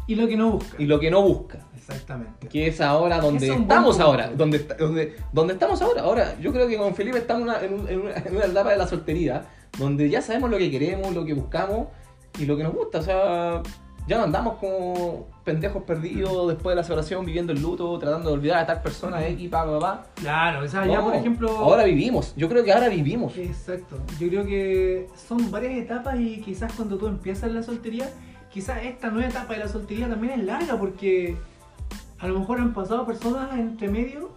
[0.07, 0.75] Y lo que no busca.
[0.81, 1.59] y lo que no busca.
[1.77, 2.47] Exactamente.
[2.47, 4.31] Que es ahora donde es estamos ahora.
[4.35, 6.01] Donde, donde, donde estamos ahora.
[6.01, 8.71] Ahora, yo creo que con Felipe estamos una, en, un- en una, en una etapa
[8.71, 9.45] de la soltería
[9.77, 11.87] donde ya sabemos lo que queremos, lo que buscamos
[12.39, 12.99] y lo que nos gusta.
[12.99, 13.61] O sea,
[14.07, 18.35] ya no andamos como pendejos perdidos después de la separación, viviendo el luto, tratando de
[18.35, 20.05] olvidar a tal persona X, pa, pa, pa.
[20.15, 21.49] Claro, o sea, ya por ejemplo.
[21.49, 22.33] Ahora vivimos.
[22.35, 23.37] Yo creo que ahora vivimos.
[23.37, 23.97] Exacto.
[24.19, 28.09] Yo creo que son varias etapas y quizás cuando tú empiezas la soltería,
[28.51, 31.37] quizás esta nueva etapa de la soltería también es larga porque
[32.19, 34.31] a lo mejor han pasado personas entre medio,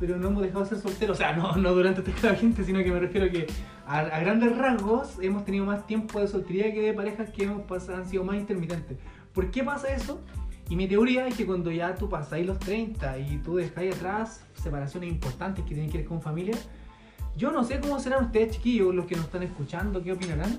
[0.00, 1.16] pero no hemos dejado de ser solteros.
[1.16, 3.46] O sea, no, no durante toda la gente, sino que me refiero a que
[3.86, 7.62] a, a grandes rasgos hemos tenido más tiempo de soltería que de parejas que hemos
[7.62, 8.98] pasado, han sido más intermitentes.
[9.32, 10.20] ¿Por qué pasa eso?
[10.70, 14.44] Y mi teoría es que cuando ya tú pasáis los 30 y tú dejáis atrás
[14.54, 16.54] separaciones importantes que tienen que ver con familia,
[17.36, 20.58] yo no sé cómo serán ustedes, chiquillos, los que nos están escuchando, qué opinarán.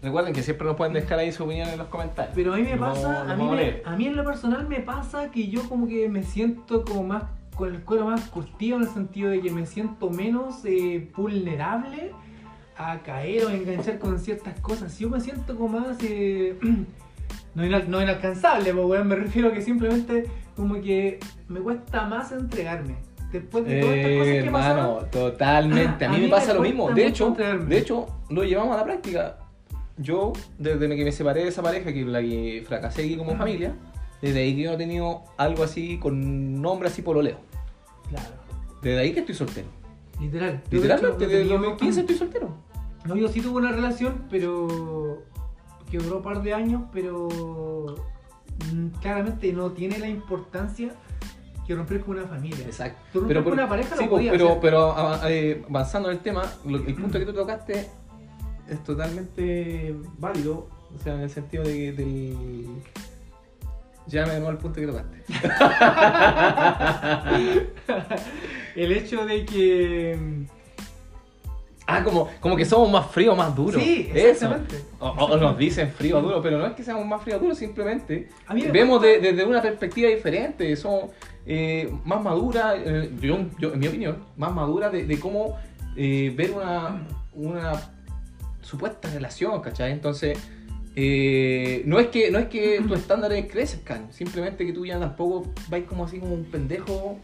[0.00, 2.32] Recuerden que siempre nos pueden dejar ahí su opinión en los comentarios.
[2.34, 4.68] Pero a mí me vamos- pasa, lo a mí, me- a mí en lo personal
[4.68, 7.24] me pasa que yo como que me siento como más,
[7.58, 12.12] con el cuero más curtido en el sentido de que me siento menos eh, vulnerable
[12.76, 14.96] a caer o enganchar con ciertas cosas.
[14.98, 15.98] Yo me siento como más...
[16.04, 16.56] eh,
[17.56, 21.18] no, inal- no inalcanzable, pues, weón, me refiero a que simplemente como que
[21.48, 22.94] me cuesta más entregarme.
[23.32, 26.04] Después de todas estas cosas que hermano, pasaron, totalmente.
[26.04, 26.90] A A mí mí me me pasa lo mismo.
[26.92, 27.64] De hecho, entregarme.
[27.66, 29.38] de hecho, lo llevamos a la práctica.
[29.96, 33.36] Yo, desde que me separé de esa pareja, que es la que fracasé aquí como
[33.36, 33.74] familia,
[34.22, 37.47] desde ahí que yo no he tenido algo así con nombre así pololeo.
[38.08, 38.28] Claro,
[38.82, 39.66] Desde ahí que estoy soltero.
[40.20, 40.62] literal.
[40.70, 42.54] Literalmente, desde el tenía- 2015 estoy soltero.
[43.04, 45.22] No, yo sí tuve una relación, pero
[45.90, 47.94] que duró un par de años, pero
[48.72, 50.90] mm, claramente no tiene la importancia
[51.66, 52.64] que romper con una familia.
[52.66, 52.98] Exacto.
[53.12, 54.60] Tú romper con una pareja sí, lo pues, podías pero, hacer.
[54.60, 57.88] pero ah, eh, avanzando en el tema, el punto que tú tocaste
[58.68, 60.68] es totalmente válido.
[60.94, 62.66] O sea, en el sentido de que del.
[64.08, 65.18] Llámame de nuevo al punto que tocaste.
[68.76, 70.46] El hecho de que.
[71.86, 73.82] Ah, como, como que somos más fríos, más duros.
[73.82, 74.28] Sí, Eso.
[74.46, 74.84] exactamente.
[74.98, 77.42] O, o nos dicen frío o duro, pero no es que seamos más fríos o
[77.44, 80.76] duros, simplemente me vemos de- desde una perspectiva diferente.
[80.76, 81.12] Somos
[81.46, 85.56] eh, más maduras, eh, yo, yo, en mi opinión, más maduras de, de cómo
[85.96, 87.72] eh, ver una, una
[88.60, 89.92] supuesta relación, ¿cachai?
[89.92, 90.38] Entonces,
[91.00, 95.46] eh, no es que no es que tus estándares crezcan, simplemente que tú ya tampoco
[95.68, 97.18] vais como así como un pendejo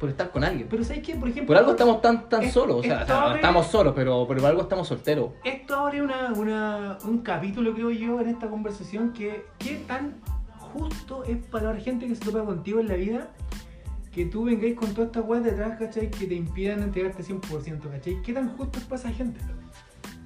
[0.00, 0.66] por estar con alguien.
[0.70, 1.14] Pero ¿sabes qué?
[1.14, 1.48] Por ejemplo.
[1.48, 3.66] Por algo estamos tan, tan es- solos, o sea, esto o sea, no abre- estamos
[3.66, 5.32] solos, pero, pero por algo estamos solteros.
[5.44, 10.14] Esto abre una, una- un capítulo, creo yo, en esta conversación que qué tan
[10.56, 13.28] justo es para la gente que se topa contigo en la vida
[14.10, 16.10] que tú vengáis con toda esta weá detrás, ¿cachai?
[16.10, 18.22] Que te impidan entregarte 100%, ¿cachai?
[18.22, 19.38] ¿Qué tan justo es para esa gente?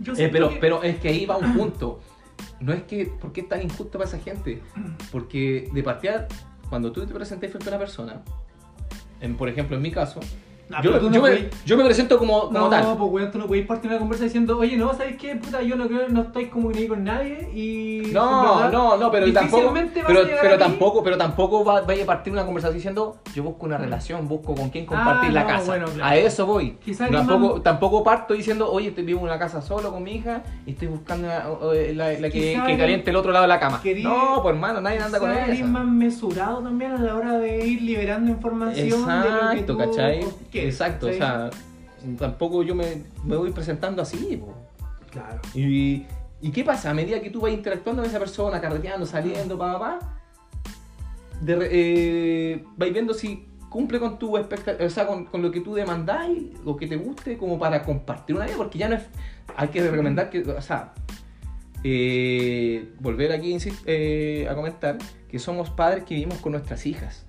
[0.01, 2.01] Yo Eh, pero, que- pero es que ahí va un punto.
[2.61, 4.63] No es que, ¿por qué es tan injusto para esa gente?
[5.11, 6.29] Porque de partida,
[6.69, 8.23] cuando tú te presentas frente a una persona,
[9.21, 10.21] en, por ejemplo, en mi caso,
[10.75, 12.97] Ah, yo, no me, podéis- yo me presento como, como No, tal.
[12.97, 15.37] pues weón, tú no podéis partir una conversa diciendo, oye, no, ¿sabes qué?
[15.37, 18.11] Puta, yo no creo, no estoy como ni con nadie y.
[18.13, 19.75] No, verdad, no, no, pero tampoco,
[20.07, 23.79] pero, pero tampoco, pero tampoco va- vaya a partir una conversación diciendo yo busco una
[23.79, 25.67] relación, busco con quién compartir Ah, la no, casa.
[25.67, 26.05] bueno, claro.
[26.05, 26.73] A eso voy.
[26.85, 30.13] Quizá tampoco, más- tampoco parto diciendo, oye, estoy vivo en una casa solo con mi
[30.17, 33.61] hija y estoy buscando una- eh, la, la que, caliente el otro lado de la
[33.61, 33.81] cama.
[34.03, 35.67] no, pues hermano, nadie anda con eso.
[35.67, 39.79] más mesurado también a la hora de ir liberando información de lo que Exacto, tú
[39.79, 40.21] ¿cachai?
[40.65, 41.51] Exacto, o sea,
[42.19, 44.55] tampoco yo me, me voy presentando así, po.
[45.11, 45.41] Claro.
[45.55, 46.07] Y,
[46.41, 46.91] ¿Y qué pasa?
[46.91, 49.99] A medida que tú vas interactuando con esa persona, carreteando, saliendo, pa, pa, pa,
[51.47, 55.75] eh, vais viendo si cumple con tu expectativa, o sea, con, con lo que tú
[55.75, 59.03] demandáis, lo que te guste, como para compartir una vida, porque ya no es.
[59.57, 60.93] Hay que recomendar que, o sea,
[61.85, 64.99] eh, volver aquí eh, a comentar
[65.29, 67.27] que somos padres que vivimos con nuestras hijas.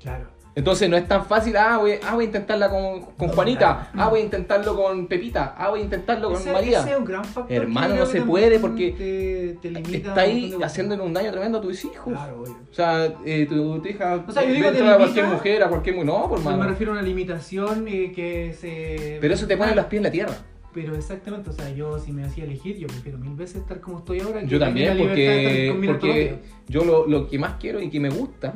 [0.00, 0.41] Claro.
[0.54, 4.08] Entonces no es tan fácil, ah, voy, ah, voy a intentarla con, con Juanita, ah,
[4.10, 6.80] voy a intentarlo con Pepita, ah, voy a intentarlo con Ese- María.
[6.80, 10.54] ese es un gran factor Hermano, no se puede porque te, te limita Está ahí
[10.62, 12.12] haciéndole un daño tremendo a tus hijos.
[12.12, 12.52] Claro, obvio.
[12.70, 15.96] O sea, eh, tu, tu hija O sea, yo digo a cualquier mujer, a cualquier
[15.96, 16.68] mu- No, por Yo me mano.
[16.68, 19.16] refiero a una limitación eh, que se...
[19.22, 20.34] Pero eso te pone Ah, los pies en la tierra.
[20.74, 23.98] Pero exactamente, o sea, yo si me hacía elegir, yo prefiero mil veces estar como
[23.98, 24.42] estoy ahora.
[24.42, 26.38] Yo también, porque, porque
[26.68, 28.54] yo lo, lo que más quiero y que me gusta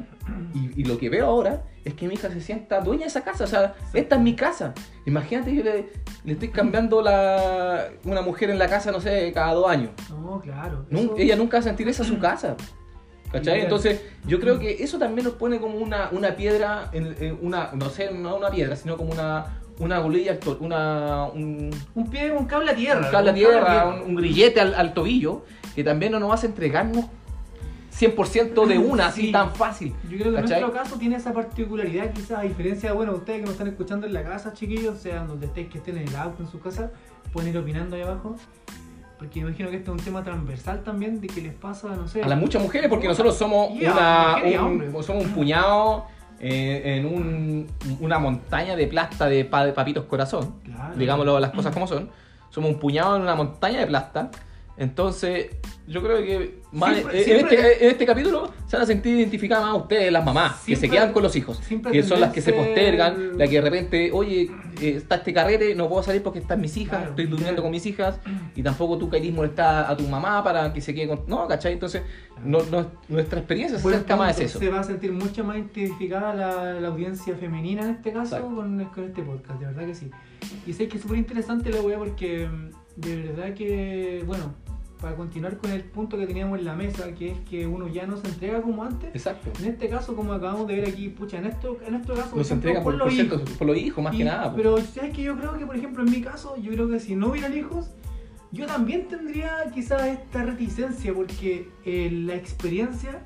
[0.55, 3.23] y, y lo que veo ahora es que mi hija se sienta dueña de esa
[3.23, 3.45] casa.
[3.45, 4.75] O sea, esta es mi casa.
[5.07, 5.89] Imagínate, yo le,
[6.25, 9.91] le estoy cambiando la, una mujer en la casa, no sé, cada dos años.
[10.11, 10.85] No, claro.
[10.91, 12.57] Nun- eso- ella nunca va a sentir esa su casa.
[13.33, 13.61] ¿Cachai?
[13.63, 17.71] Entonces, yo creo que eso también nos pone como una, una piedra, en, en una,
[17.75, 22.47] no sé, no una piedra, sino como una, una golilla, una, un, Un pie, un
[22.47, 23.07] cable a tierra.
[23.07, 26.47] un cable a tierra, un, un grillete al, al tobillo, que también no nos hace
[26.47, 27.05] entregarnos
[27.99, 29.33] 100% de una, así Sí.
[29.33, 29.95] tan fácil.
[30.05, 30.61] Yo creo que en ¿Cachai?
[30.61, 34.13] nuestro caso tiene esa particularidad, quizás a diferencia, bueno, ustedes que nos están escuchando en
[34.13, 36.91] la casa, chiquillos, sean donde estéis, que estén en el auto, en su casa,
[37.33, 38.37] pueden ir opinando ahí abajo.
[39.19, 42.07] Porque me imagino que este es un tema transversal también, de que les pasa, no
[42.07, 42.23] sé.
[42.23, 46.05] A las muchas mujeres, porque nosotros somos, una, un, somos un puñado
[46.39, 47.67] eh, en un-
[48.01, 50.57] una montaña de plasta de, pa- de papitos corazón.
[50.65, 50.95] Claro.
[50.97, 52.11] digámoslo las cosas como son.
[52.51, 54.31] Somos un puñado en una montaña de plasta.
[54.79, 55.47] Entonces,
[55.87, 58.87] yo creo que más- Siempre- eh, siempre- en, este, en este capítulo se van a
[58.87, 62.03] sentir identificadas más ustedes, las mamás, que se Siempre- quedan con los hijos, siempre que
[62.03, 64.51] son las que se postergan, la que de repente, oye,
[64.83, 67.63] eh, está este carrete, no puedo salir porque están mis hijas, Claro, estoy durmiendo literal.
[67.63, 68.21] con mis hijas,
[68.55, 71.23] y tampoco tú querés molestar a tu mamá para que se quede con...
[71.27, 71.73] No, ¿cachai?
[71.73, 72.03] Entonces,
[72.45, 74.59] no- no- nuestra experiencia se acerca más a eso.
[74.59, 78.85] Se va a sentir mucho más identificada la, la audiencia femenina en este caso con,
[78.87, 80.11] con este podcast, de verdad que sí.
[80.67, 84.55] Y sé que es súper interesante la weá porque mm, de verdad que, bueno,
[85.01, 88.07] para continuar con el punto que teníamos en la mesa, que es que uno ya
[88.07, 89.11] no se entrega como antes.
[89.15, 89.51] Exacto.
[89.63, 92.47] En este caso, como acabamos de ver aquí, pucha, en, esto, en este caso, Nos
[92.47, 93.43] ejemplo, entrega por, por, los hijos.
[93.59, 94.45] por los hijos, más Y- que nada.
[94.53, 94.57] pues.
[94.57, 97.15] Pero sabes que yo creo que, por ejemplo, en mi caso, yo creo que si
[97.15, 97.91] no hubieran hijos,
[98.53, 103.23] yo también tendría quizás esta reticencia, porque eh, la experiencia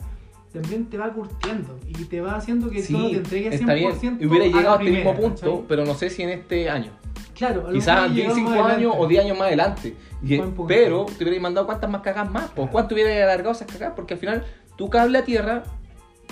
[0.53, 3.75] también te va curtiendo y te va haciendo que tú no te entregues 100% está
[3.75, 3.93] bien.
[3.93, 6.91] a Hubiera llegado a este mismo punto, pero no sé si en este año.
[7.35, 8.99] Claro, Quizás mejor 10, llegamos 5 más años adelante.
[8.99, 9.97] o 10 años más adelante.
[10.23, 12.51] Y- pero te hubierais mandado cuántas más cagas más.
[12.55, 13.93] Pues, ¿Cuánto hubierais alargado esas cagas?
[13.97, 14.45] Porque al final
[14.77, 15.63] tu cable a tierra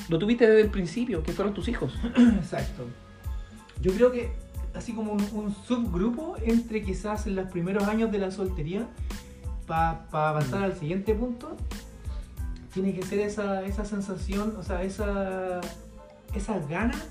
[0.09, 1.92] lo tuviste desde el principio, que fueron tus hijos.
[2.16, 2.85] Exacto.
[3.81, 4.31] Yo creo que
[4.74, 8.87] así como un, un subgrupo entre quizás en los primeros años de la soltería,
[9.66, 11.57] para avanzar al siguiente punto,
[12.72, 15.61] tiene que ser esa, esa sensación, o sea, esa,
[16.35, 17.09] esas ganas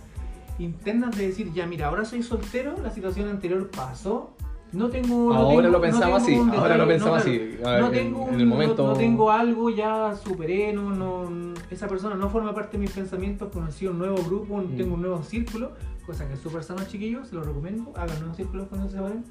[0.59, 4.33] internas de decir, ya mira, ahora soy soltero, la situación anterior pasó.
[4.73, 5.31] No tengo.
[5.31, 7.37] no Ahora tengo- lo no pensamos tengo así, ahora lo pensamos no, así.
[7.37, 10.93] ver, no en- tengo, en un- el no- momento- no, tengo algo ya superé, no,
[10.93, 14.75] no- esa persona no forma parte de mis pensamientos, conocí un nuevo grupo, Mm.
[14.75, 15.71] tengo un nuevo círculo,
[16.05, 19.23] cosa que es súper sano chiquillos, se lo recomiendo, hagan nuevos círculos cuando se vayan.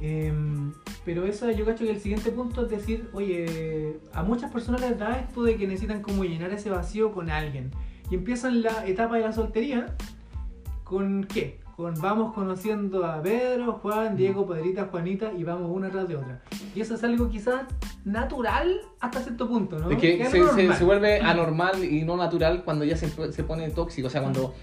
[0.00, 0.72] Em,
[1.04, 4.98] pero esa yo cacho que el siguiente punto es decir, oye, a muchas personas les
[4.98, 7.70] da esto de que necesitan como llenar ese vacío con alguien.
[8.10, 9.86] Y empiezan la etapa de la soltería
[10.84, 11.60] con qué?
[11.76, 16.40] Con vamos conociendo a Pedro, Juan, Diego, Pedrita, Juanita y vamos una tras de otra.
[16.74, 17.62] Y eso es algo quizás
[18.04, 19.90] natural hasta cierto punto, ¿no?
[19.90, 23.68] Es que se, se- se vuelve anormal y no natural cuando ya se, se pone
[23.70, 24.06] tóxico.
[24.06, 24.54] O sea, cuando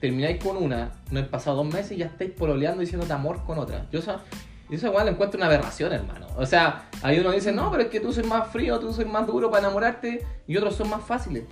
[0.00, 3.58] termináis con una, no han pasado dos meses y ya estáis pololeando diciéndote amor con
[3.58, 3.86] otra.
[3.92, 4.20] Yo esa,
[4.70, 6.26] eso igual le encuentro una aberración, hermano.
[6.36, 9.04] O sea, ahí uno dice, no, pero es que tú soy más frío, tú soy
[9.04, 11.44] más duro para enamorarte y otros son más fáciles.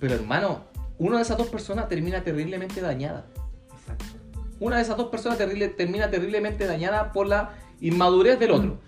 [0.00, 0.64] Pero hermano,
[0.98, 3.26] una de esas dos personas termina terriblemente dañada.
[3.80, 4.04] Exacto.
[4.60, 8.78] Una de esas dos personas terrible- termina terriblemente dañada por la inmadurez del otro.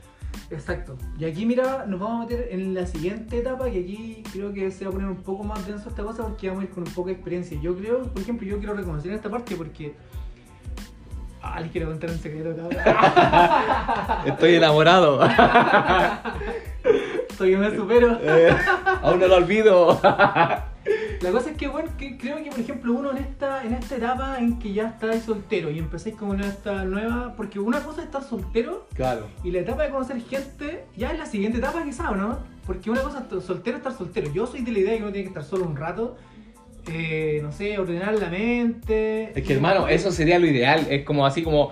[0.50, 0.96] Exacto.
[1.18, 4.70] Y aquí, mira, nos vamos a meter en la siguiente etapa, que aquí creo que
[4.70, 6.86] se va a poner un poco más denso esta cosa porque vamos a ir con
[6.86, 7.58] un poco de experiencia.
[7.60, 9.94] Yo creo, por ejemplo, yo quiero reconocer esta parte porque...
[11.42, 12.76] Ah, les quiero contar un secreto, cabrón.
[14.26, 15.18] Estoy enamorado.
[17.36, 18.18] Todavía me supero.
[18.22, 18.56] Eh,
[19.02, 20.00] aún no lo olvido.
[21.22, 23.96] La cosa es que, bueno, que creo que, por ejemplo, uno en esta, en esta
[23.96, 27.34] etapa en que ya estáis soltero y empezáis como en esta nueva...
[27.36, 29.26] Porque una cosa es estar soltero Claro.
[29.42, 32.38] y la etapa de conocer gente ya es la siguiente etapa quizá, ¿o no?
[32.66, 34.32] Porque una cosa es estar soltero, estar soltero.
[34.32, 36.16] Yo soy de la idea de que uno tiene que estar solo un rato.
[36.88, 39.32] eh, no sé, ordenar la mente.
[39.38, 40.86] Es que hermano, eso sería lo ideal.
[40.88, 41.70] Es como así como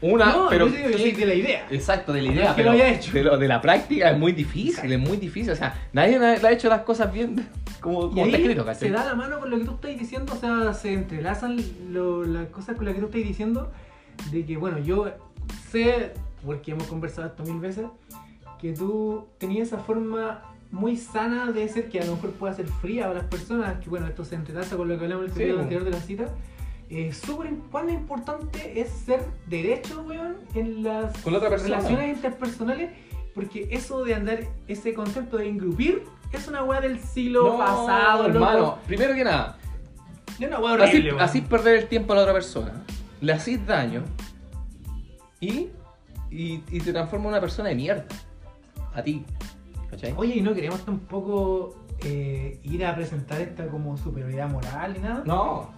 [0.00, 1.66] una, no, pero yo, digo, yo soy de la idea.
[1.70, 3.12] exacto de la No idea, es que pero lo haya hecho.
[3.12, 5.52] de, lo- de la práctica es muy difícil, es muy difícil.
[5.52, 7.48] O sea, nadie ha hecho las cosas bien
[7.80, 10.36] como, como está escrito, se da la mano con lo que tú estás diciendo, o
[10.36, 11.56] sea, se entrelazan
[11.90, 13.70] lo- las cosas con las que tú estás diciendo,
[14.30, 15.08] de que, bueno, yo
[15.70, 16.12] sé,
[16.44, 17.86] porque hemos conversado esto mil veces,
[18.60, 22.66] que tú tenías esa forma muy sana debe ser que a lo mejor pueda ser
[22.66, 25.36] fría para las personas, que bueno, esto se entrelaza con lo que hablamos en el
[25.36, 25.62] Sí, video po.
[25.62, 26.24] anterior de la cita.
[26.94, 31.76] Eh, súper cuán importante es ser derecho, weón, en las Con la otra persona.
[31.78, 32.90] relaciones interpersonales,
[33.34, 38.28] porque eso de andar, ese concepto de engrupir, es una weá del siglo No, pasado,
[38.28, 38.34] loco.
[38.34, 38.78] hermano.
[38.86, 39.56] Primero que nada,
[40.38, 41.22] Es una weá así, horrible, weón.
[41.22, 42.84] así perder el tiempo a la otra persona.
[43.22, 44.02] Le hacís daño
[45.40, 45.68] y,
[46.30, 48.04] y, y te transforma en una persona de mierda.
[48.94, 49.24] A ti.
[49.90, 50.12] ¿Cachai?
[50.16, 51.74] Oye, ¿y no queremos tampoco
[52.04, 55.22] eh, ir a presentar esta como superioridad moral ni nada?
[55.24, 55.70] No.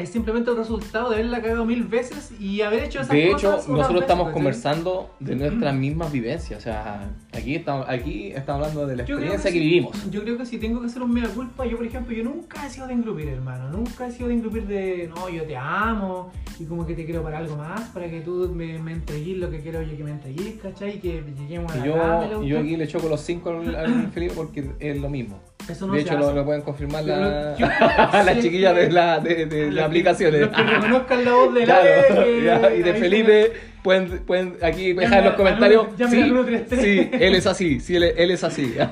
[0.00, 3.40] Es simplemente el resultado de haberla cagado mil veces y haber hecho esas De cosas.
[3.40, 6.58] hecho, nosotros veces, estamos conversando de nuestras mismas vivencias.
[6.58, 9.64] O sea, aquí estamos, aquí estamos hablando de la Yo experiencia que, sí.
[9.64, 10.10] vivimos.
[10.10, 12.66] Yo creo que si tengo que hacer un mea culpa, yo por ejemplo, yo nunca
[12.66, 13.70] he sido de engrupir, hermano.
[13.70, 17.22] Nunca he sido de engrupir de, no, yo te amo y como que te quiero
[17.22, 20.10] para algo más, para que tú me, me entregues lo que quiero yo que me
[20.10, 20.96] entregues, ¿cachai?
[20.96, 23.50] Y que lleguemos a la Y cama, la yo, yo aquí le choco los cinco
[23.50, 25.40] al, al Felipe porque es lo mismo.
[25.68, 29.46] Eso no de hecho, lo, lo pueden confirmar la, yo- las chiquillas de la de,
[29.46, 30.40] de las que- aplicaciones.
[30.40, 34.92] Los que reconozcan la voz del Claro, Ale, ya, y de Felipe pueden, pueden aquí
[34.92, 35.86] dejar en los comentarios.
[35.96, 36.80] Sí, al 133.
[36.82, 38.64] sí, él es así, sí, él, él es así.
[38.64, 38.88] Oye,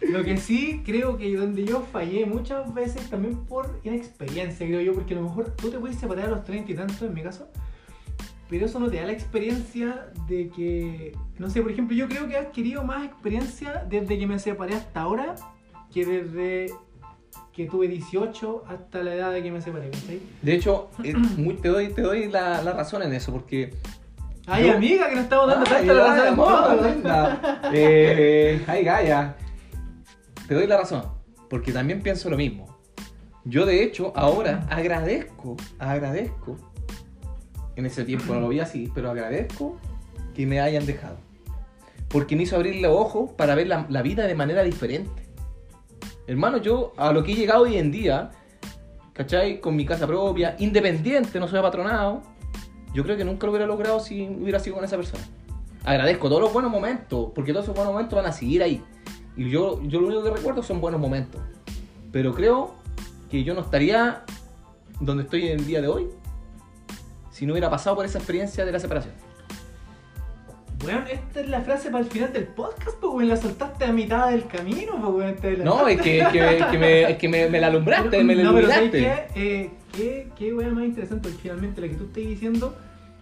[0.12, 4.92] lo que sí creo que donde yo fallé muchas veces también por inexperiencia, creo yo,
[4.94, 7.22] porque a lo mejor tú te puedes separar a los 30 y tantos, en mi
[7.22, 7.48] caso,
[8.48, 12.28] pero eso no te da la experiencia de que, no sé, por ejemplo, yo creo
[12.28, 15.34] que he adquirido más experiencia desde que me separé hasta ahora
[15.92, 16.66] que desde
[17.54, 20.20] que tuve 18 hasta la edad de que me separé, ¿cachai?
[20.42, 23.70] De hecho, eh, muy- te doy, te doy la, la razón en eso, porque.
[24.46, 27.60] Ay, Yo- amiga, que nos estamos dando tanta la razón todo, linda.
[27.72, 29.36] Eh, ay, Gaia.
[30.48, 31.04] Te doy la razón,
[31.48, 32.76] porque también pienso lo mismo.
[33.44, 36.56] Yo, de hecho, ahora agradezco, agradezco.
[37.76, 39.78] En ese tiempo no lo vi así, pero agradezco
[40.34, 41.16] que me hayan dejado.
[42.08, 45.28] Porque me hizo abrir los ojos para ver la, la vida de manera diferente.
[46.26, 48.30] Hermano, yo a lo que he llegado hoy en día,
[49.12, 49.60] ¿cachai?
[49.60, 52.22] Con mi casa propia, independiente, no soy apatronado,
[52.94, 55.24] yo creo que nunca lo hubiera logrado si hubiera sido con esa persona.
[55.84, 58.82] Agradezco todos los buenos momentos, porque todos esos buenos momentos van a seguir ahí.
[59.36, 61.40] Y yo, yo lo único que recuerdo son buenos momentos.
[62.12, 62.74] Pero creo
[63.30, 64.24] que yo no estaría
[65.00, 66.08] donde estoy en el día de hoy
[67.30, 69.14] si no hubiera pasado por esa experiencia de la separación.
[70.84, 73.28] Weón, esta es la frase para el final del podcast, pues, weón.
[73.28, 75.64] La soltaste a mitad del camino, pues, weón.
[75.64, 78.42] No, es que, que, es que me, es que me, me la alumbraste, me la
[78.44, 79.14] no, pero ¿sabes qué?
[79.36, 82.76] Eh, qué, qué weá más interesante, porque finalmente lo que tú estás diciendo,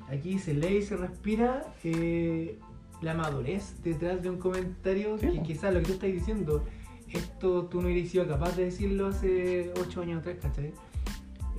[0.08, 2.58] aquí se lee y se respira eh,
[3.02, 6.64] la madurez detrás de un comentario Sí, que quizás lo que tú estás diciendo,
[7.12, 10.72] esto tú no hubieras sido capaz de decirlo hace 8 años atrás, ¿cachai?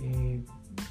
[0.02, 0.40] Eh,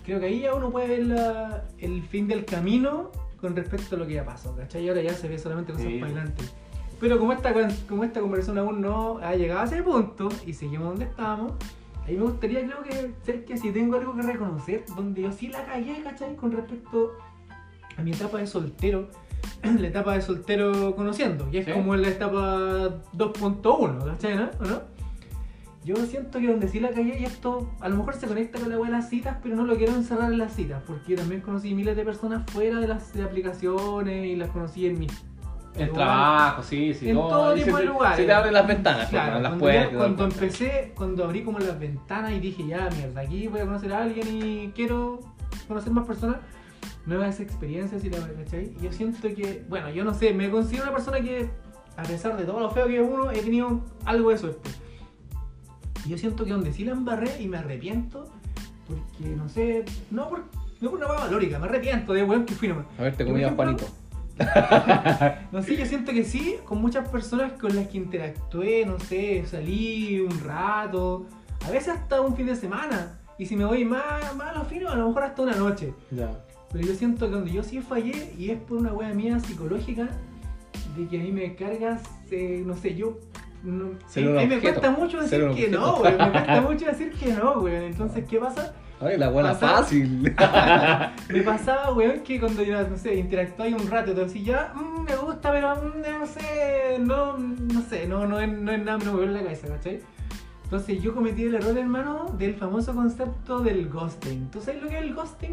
[0.05, 3.99] creo que ahí ya uno puede ver la- el fin del camino con respecto a
[3.99, 4.85] lo que ya pasó, ¿cachai?
[4.85, 5.99] Y ahora ya se ve solamente cosas Sí.
[5.99, 6.45] para adelante.
[7.01, 7.53] Pero como esta,
[7.89, 11.53] como esta conversación aún no ha llegado a ese punto y seguimos donde estábamos,
[12.07, 15.49] ahí me gustaría, creo que, ser que si tengo algo que reconocer, donde yo sí
[15.49, 16.37] la cagué, ¿cachai?
[16.37, 17.13] Con respecto
[17.97, 19.09] a mi etapa de soltero,
[19.63, 21.73] la etapa de soltero conociendo, que es Sí.
[21.73, 24.37] como la etapa 2.1, ¿cachai?
[24.37, 24.51] ¿no?
[24.61, 24.83] ¿O no?
[25.83, 28.69] Yo siento que donde sí la cagué, y esto a lo mejor se conecta con
[28.69, 31.41] la wea de las citas, pero no lo quiero encerrar en las citas, porque también
[31.41, 35.13] conocí miles de personas fuera de las de aplicaciones y las conocí en mis
[35.75, 37.09] El trabajo, sí, sí.
[37.09, 38.17] En no, todo tipo se de lugares.
[38.19, 39.97] Se te abren las ventanas, Claro, pues, las cuando, puertas.
[39.97, 43.93] cuando empecé, cuando abrí como las ventanas y dije, ya, mierda, aquí voy a conocer
[43.95, 45.21] a alguien y quiero
[45.67, 46.37] conocer más personas,
[47.07, 48.75] nuevas experiencias y la ¿cachai?
[48.79, 51.49] Y yo siento que, bueno, yo no sé, me considero una persona que,
[51.97, 54.69] a pesar de todo lo feo que es uno, he tenido algo de suerte.
[56.05, 58.29] Y yo siento que donde sí la embarré y me arrepiento,
[58.87, 60.45] porque no sé, no por,
[60.81, 62.87] no por una hueá valórica, me arrepiento de weón que fui nomás.
[62.99, 63.87] A ver, te ejemplo, Juanito.
[65.53, 69.45] No sé, yo siento que sí, con muchas personas con las que interactué, no sé,
[69.47, 71.27] salí un rato,
[71.67, 73.19] a veces hasta un fin de semana.
[73.39, 75.95] Y si me voy más, más a los fines, a lo mejor hasta una noche.
[76.11, 76.31] Ya.
[76.73, 80.09] Pero yo siento que donde yo sí fallé, y es por una wea mía psicológica,
[80.97, 83.19] de que a mí me cargas, eh, no sé, yo.
[83.63, 86.13] No, mí me cuesta mucho decir que no, güey.
[86.17, 87.85] Me cuesta mucho decir que no, güey.
[87.87, 88.75] Entonces, ¿qué pasa?
[89.03, 90.23] Ay, la buena Pasaba- fácil.
[91.31, 95.05] Me pasaba, weón, que cuando ya, no sé, interactuáis un rato, te decís, ya, mm,
[95.05, 98.99] me gusta, pero mm, no sé, no, no sé, no, no, es, no es nada,
[98.99, 100.01] no me vuelve la cabeza, ¿cachai?
[100.65, 104.51] Entonces yo cometí el error, hermano, del famoso concepto del ghosting.
[104.51, 105.51] ¿Tú sabes lo que es el ghosting?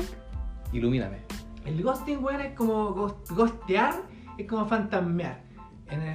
[0.73, 1.19] Ilumíname.
[1.65, 3.95] El ghosting, weón, es como ghost- ghostear,
[4.37, 5.39] es como fantasmear.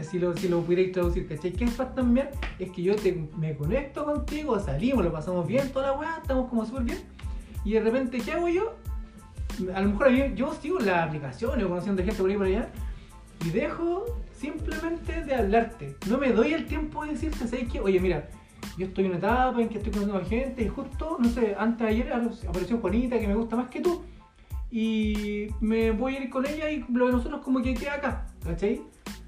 [0.03, 1.53] Si, lo, si lo pudierais traducir, ¿cachai?
[1.53, 2.31] ¿Qué es fantasmear?
[2.59, 6.49] Es que yo te, me conecto contigo, salimos, lo pasamos bien, toda la weá, estamos
[6.51, 6.99] como súper bien.
[7.65, 8.75] Y de repente, ¿qué hago yo?
[9.75, 12.69] A lo mejor yo sigo las aplicaciones o conociendo gente por ahí por allá.
[13.47, 14.05] Y dejo
[14.39, 15.97] simplemente de hablarte.
[16.09, 17.81] No me doy el tiempo de decirte, ¿sabes qué?
[17.81, 18.29] Oye, mira,
[18.77, 21.55] yo estoy en una etapa en que estoy conociendo a gente y justo, no sé,
[21.59, 24.03] antes de ayer apareció Juanita que me gusta más que tú
[24.71, 28.27] y me voy a ir con ella y lo de nosotros como que queda acá,
[28.43, 28.83] ¿cachai?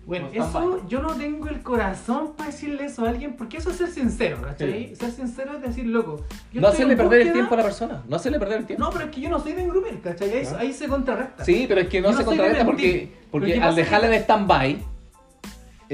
[0.07, 3.77] Bueno, eso yo no tengo el corazón para decirle eso a alguien, porque eso es
[3.77, 4.95] ser sincero, ¿cachai?
[4.95, 6.25] Ser sincero es decir, loco.
[6.53, 8.85] no hacerle perder el tiempo a la persona, no hacerle perder el tiempo.
[8.85, 10.31] No, pero es que yo no soy de grupper, ¿cachai?
[10.31, 11.45] Ahí, ahí, se contrarresta.
[11.45, 14.79] Sí, pero es que no, se contrarresta porque, porque al dejarle en stand-by,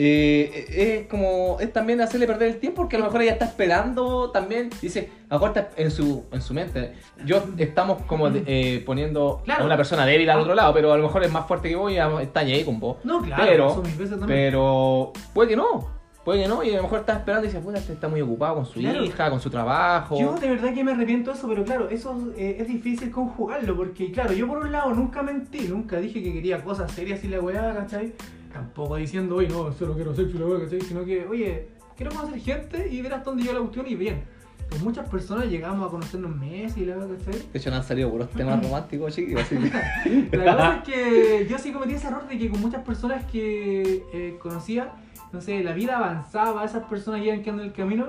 [0.02, 3.44] eh, es como es también hacerle perder el tiempo porque a lo mejor ella está
[3.44, 4.70] esperando también.
[4.80, 6.94] Dice acuérdate en su en su mente.
[7.26, 11.02] Yo estamos como eh, poniendo a una persona débil al otro lado pero a lo
[11.02, 12.96] mejor es más fuerte que vos y está ahí con vos.
[13.04, 17.14] No claro pero, pero puede que no Puede que no, y a lo mejor está
[17.14, 20.20] esperando y dice, puta, este está muy ocupado con su hija, con su trabajo.
[20.20, 23.74] Yo de verdad que me arrepiento de eso, pero claro, eso eh, es difícil conjugarlo,
[23.74, 27.28] porque claro, yo por un lado nunca mentí, nunca dije que quería cosas serias y
[27.28, 28.12] la weá, ¿cachai?
[28.52, 30.80] Tampoco diciendo, oye, no, solo quiero sexo y la ¿cachai?
[30.80, 34.22] Sino que, oye, quiero conocer gente y ver hasta dónde llega la cuestión y bien.
[34.68, 37.42] Pues muchas personas llegamos a conocernos meses y la wea, ¿cachai?
[37.52, 39.50] De hecho, no han salido puros temas románticos, chiquillos.
[40.32, 44.04] la cosa es que yo sí cometí ese error de que con muchas personas que
[44.12, 44.92] eh, conocía,
[45.32, 48.06] no sé, la vida avanzaba, esas personas iban quedando en el camino.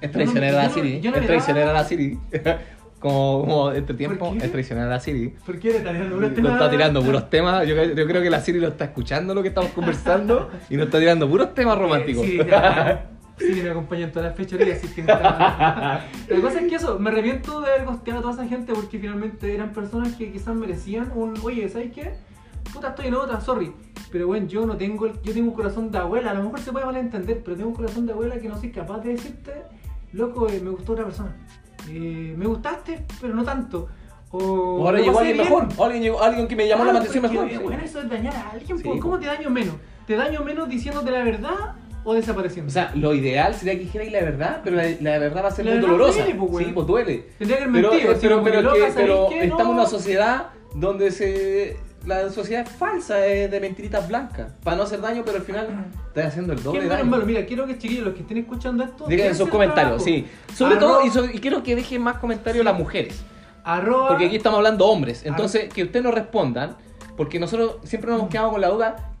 [0.00, 0.96] Es traicionera no, la Siri.
[0.96, 2.18] es traicionera la Siri
[3.02, 5.34] como, como este tiempo es traicionar a la Siri.
[5.44, 6.52] ¿Por qué le está tirando puros temas?
[6.52, 7.66] Nos está tirando puros temas.
[7.66, 10.86] Yo, yo, creo que la Siri lo está escuchando lo que estamos conversando y nos
[10.86, 12.24] está tirando puros temas románticos.
[12.24, 13.08] Sí, ya.
[13.38, 16.04] Sí, me acompaña en todas las fechorías, así que La
[16.40, 19.52] cosa es que eso, me arrepiento de haber costeado a toda esa gente porque finalmente
[19.52, 22.12] eran personas que quizás merecían un, oye, ¿sabes qué?
[22.72, 23.72] Puta, estoy en otra, sorry.
[24.12, 26.70] Pero bueno, yo no tengo, yo tengo un corazón de abuela, a lo mejor se
[26.70, 29.52] puede malentender, pero tengo un corazón de abuela que no soy capaz de decirte,
[30.12, 31.34] loco, eh, me gustó otra persona.
[31.88, 33.88] Eh, me gustaste, pero no tanto.
[34.30, 37.62] O, ahora llegó alguien mejor, alguien, llegó, alguien que me llamó la atención mejor.
[37.62, 39.00] Bueno, eso es dañar a alguien.
[39.00, 39.74] ¿Cómo te daño menos?
[40.06, 41.74] ¿Te daño menos diciéndote la verdad
[42.04, 42.68] o desapareciendo?
[42.68, 45.52] O sea, lo ideal sería que dijerais la verdad, pero la, la verdad va a
[45.52, 46.24] ser muy dolorosa.
[46.24, 47.26] Duele, sí, pues duele.
[47.38, 51.76] Tendría que pero, mentido, pero, pero, pero, estamos en una sociedad donde se
[52.06, 55.86] la sociedad es falsa, es de mentiritas blancas, para no hacer daño, pero al final
[56.08, 57.04] estás haciendo el doble daño.
[57.04, 57.24] Malo?
[57.24, 60.26] Mira, quiero que chiquillos, los que estén escuchando esto, digan en sus comentarios, sí.
[60.54, 63.22] Sobre todo, y, quiero que dejen más comentarios las mujeres.
[64.08, 65.24] porque aquí estamos hablando hombres.
[65.24, 66.76] Entonces, que ustedes nos respondan,
[67.16, 69.12] porque nosotros siempre nos hemos quedado con la duda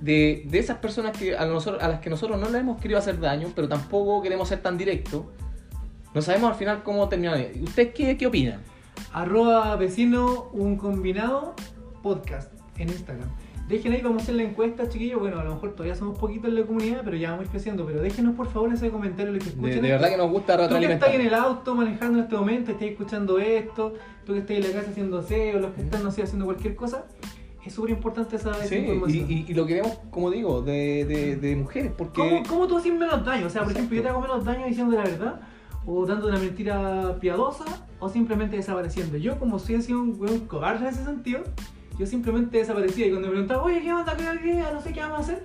[0.00, 2.98] de, de esas personas que a, nosotros, a las que nosotros no le hemos querido
[2.98, 5.24] hacer daño, pero tampoco queremos ser tan directos.
[6.14, 7.38] No sabemos al final cómo terminar.
[7.60, 8.60] ¿Ustedes qué, qué opinan?
[9.12, 11.54] Arroba vecino un combinado
[12.04, 13.28] podcast en Instagram.
[13.66, 15.18] Dejen ahí, vamos a hacer la encuesta, chiquillos.
[15.18, 17.86] Bueno, a lo mejor todavía somos poquitos en la comunidad, pero ya vamos creciendo.
[17.86, 19.80] Pero déjenos por favor ese comentario lo que escuchen.
[19.80, 20.68] De, verdad que nos gusta.
[20.68, 23.94] Tú que estás en el auto manejando en este momento, estás escuchando esto,
[24.26, 26.76] tú que estás en la casa haciendo SEO, los que están, no sé, haciendo cualquier
[26.76, 27.06] cosa.
[27.64, 29.26] Es súper importante esa, sí, información.
[29.26, 31.92] Y, y, lo queremos, como digo, de, de, de mujeres.
[31.96, 33.46] porque ¿Cómo, ¿Cómo, tú haces menos daño?
[33.46, 35.40] O sea, por ejemplo, yo te hago menos daño diciendo la verdad,
[35.86, 37.64] o dando una mentira piadosa,
[37.98, 39.16] o simplemente desapareciendo.
[39.16, 41.40] Yo, como soy así un, un cobarde en ese sentido,
[41.98, 44.16] yo simplemente desaparecía y cuando me preguntaba, oye, ¿qué onda?
[44.16, 44.70] ¿Qué día?
[44.72, 45.44] No sé qué vamos a hacer.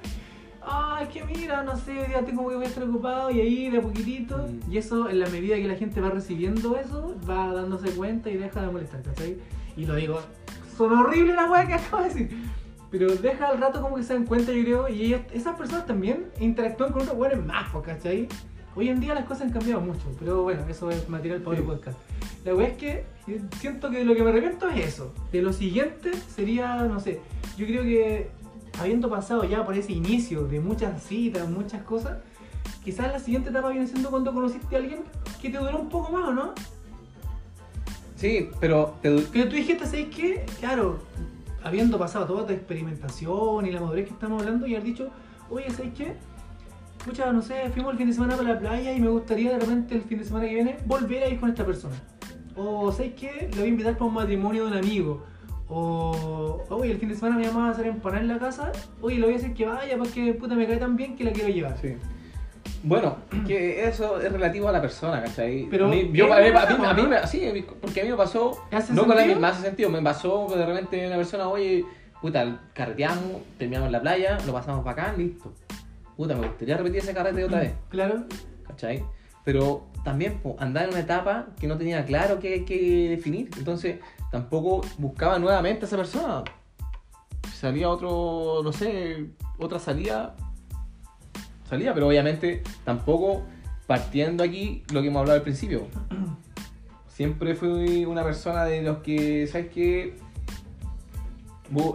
[0.62, 3.70] Ah, es que mira, no sé, ya tengo que voy a estar ocupado y ahí
[3.70, 4.38] de a poquitito.
[4.38, 4.72] Mm.
[4.72, 8.38] Y eso, en la medida que la gente va recibiendo eso, va dándose cuenta y
[8.38, 9.38] deja de molestar, ¿cachai?
[9.78, 10.20] Y lo digo,
[10.76, 12.30] son horribles las weas que acabo de decir.
[12.92, 16.26] Pero deja al rato como que se dan cuenta, yo creo, y esas personas también
[16.40, 18.28] interactúan con otros weones más, ¿cachai?
[18.76, 21.74] Hoy en día las cosas han cambiado mucho, pero bueno, eso es material para otro
[21.74, 21.98] podcast.
[22.46, 23.06] La wea es que
[23.60, 25.14] siento que lo que me arrepiento es eso.
[25.32, 27.20] De lo siguiente sería, no sé,
[27.58, 28.30] yo creo que
[28.80, 32.20] habiendo pasado ya por ese inicio de muchas citas, muchas cosas,
[32.84, 35.02] quizás la siguiente etapa viene siendo cuando conociste a alguien
[35.42, 36.54] que te duró un poco más, ¿o no?
[38.16, 38.96] Sí, pero...
[39.02, 39.22] Te...
[39.32, 40.46] Pero tú dijiste, ¿sabes qué?
[40.60, 41.00] Claro,
[41.64, 45.10] habiendo pasado toda tu experimentación y la madurez que estamos hablando y has dicho,
[45.50, 46.16] oye, ¿sabes qué?
[47.00, 49.60] Escucha, no sé, fuimos el fin de semana para la playa y me gustaría de
[49.60, 51.96] repente el fin de semana que viene volver a ir con esta persona.
[52.58, 53.48] O, ¿sabes qué?
[53.52, 55.24] Le voy a invitar para un matrimonio de un amigo.
[55.70, 58.74] O, oye, el fin de semana me llamas a hacer empanar en la casa.
[59.02, 61.32] Oye, le voy a decir que vaya porque puta me cae tan bien que la
[61.32, 61.78] quiero llevar.
[61.82, 61.96] Sí.
[62.84, 65.68] Bueno, que eso es relativo a la persona, ¿cachai?
[65.70, 68.66] Pero a mí, yo, a, mí, a, mí, me, sí, porque a mí me pasó,
[68.92, 71.86] no con la misma sentido, me pasó de repente una persona, oye,
[72.22, 75.54] puta, carreteamos, terminamos en la playa, lo pasamos bacán, listo.
[76.20, 77.74] Puta, me gustaría repetir ese carrete otra vez.
[77.88, 78.26] Claro.
[78.68, 79.06] ¿Cachai?
[79.46, 83.50] Pero también andaba en una etapa que no tenía claro qué, qué definir.
[83.58, 84.00] Entonces
[84.30, 86.44] tampoco buscaba nuevamente a esa persona.
[87.54, 89.28] Salía otro, no sé,
[89.60, 90.36] otra salida.
[91.70, 93.44] Salía, pero obviamente tampoco
[93.88, 95.88] partiendo aquí lo que hemos hablado al principio.
[97.08, 100.18] Siempre fui una persona de los que, ¿sabes qué?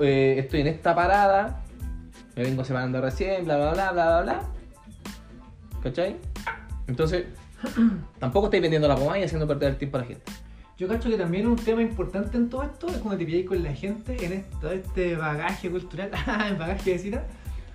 [0.00, 1.63] Eh, estoy en esta parada,
[2.36, 4.40] me vengo separando recién, bla, bla, bla, bla, bla, bla.
[5.82, 6.16] ¿Cachai?
[6.86, 7.26] Entonces,
[8.18, 10.24] tampoco estáis vendiendo la pomada y haciendo perder el tiempo a la gente.
[10.76, 13.62] Yo cacho que también un tema importante en todo esto es cuando te pilláis con
[13.62, 16.10] la gente en esto, este bagaje cultural,
[16.48, 17.24] el bagaje de cita,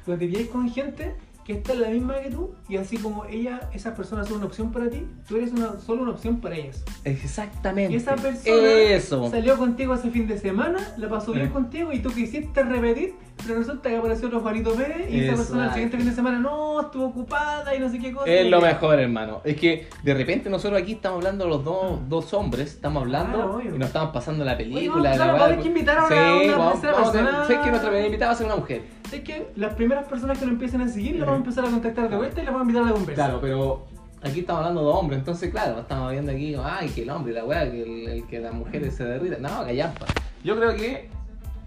[0.06, 3.26] cuando te pilláis con gente que está en la misma que tú y así como
[3.26, 6.56] ella, esas personas son una opción para ti, tú eres una, solo una opción para
[6.58, 6.84] ellas.
[7.06, 7.94] Exactamente.
[7.94, 9.32] Y esa persona Eso.
[9.32, 11.52] salió contigo ese fin de semana, la pasó bien Eh.
[11.52, 13.16] contigo y tú quisiste repetir,
[13.46, 15.74] pero resulta que apareció otro Juanito Pérez y esa persona el Exacto.
[15.74, 18.28] siguiente fin de semana no, estuvo ocupada y no sé qué cosa.
[18.30, 19.42] Es lo mejor, hermano.
[19.44, 23.62] Es que de repente nosotros aquí estamos hablando los dos, dos hombres, estamos hablando Claro,
[23.76, 25.10] y nos estamos pasando la Oye, película.
[25.12, 25.26] vamos, la weá.
[25.34, 27.46] vamos a tener que invitar a una- Sí, una vamos- tercera vamos persona.
[27.46, 28.82] Sé que nuestra primera invitada va a ser una mujer.
[29.12, 31.70] Es que las primeras personas que lo empiecen a seguir, las vamos a empezar a
[31.72, 33.24] contactar de vuelta y las vamos a invitar a la conversa.
[33.26, 33.88] Claro, pero
[34.22, 37.44] aquí estamos hablando de hombres, entonces claro, estamos viendo aquí, ay, que el hombre, la
[37.46, 39.42] weá, que, el, el que las mujeres se derritan.
[39.42, 40.06] No, callampa.
[40.44, 41.10] Yo creo que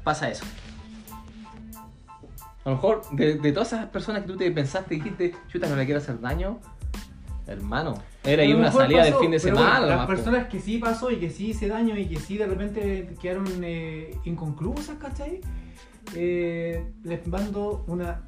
[0.05, 0.45] pasa eso.
[2.65, 5.69] A lo mejor de, de todas esas personas que tú te pensaste y dijiste, chuta,
[5.69, 6.61] no le quiero hacer daño,
[7.47, 7.95] hermano,
[8.25, 9.81] era ahí una salida del fin de semana.
[9.81, 10.07] bueno, las po.
[10.07, 13.47] personas que sí pasó y que sí hice daño y que sí de repente quedaron
[13.63, 15.41] eh, inconclusas, ¿cachai?
[16.15, 18.23] Eh, les mando una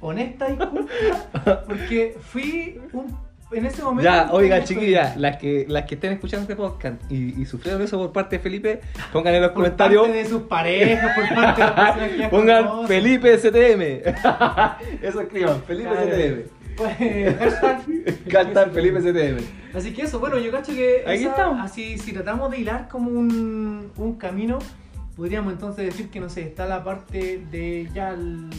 [0.00, 3.16] honesta disculpa porque fui un,
[3.52, 4.02] en ese momento.
[4.10, 7.80] Ya, oiga, un chiquillas, las que, las que estén escuchando este podcast y, y sufrieron
[7.82, 8.80] eso por parte de Felipe,
[9.12, 10.02] pongan en los Por comentarios.
[10.02, 12.88] parte de sus parejas, por parte de las personas que ya Pongan conocen.
[12.88, 15.02] Felipe STM.
[15.02, 16.10] Eso escriban, Felipe Claro.
[16.12, 16.56] STM.
[16.76, 16.96] Pues,
[18.30, 19.38] hashtag Felipe STM.
[19.74, 21.58] Así que eso, bueno, yo cacho que Aquí esa- estamos.
[21.64, 24.58] así si tratamos de hilar como un, un camino,
[25.16, 28.14] podríamos entonces decir que no sé, está la parte de ya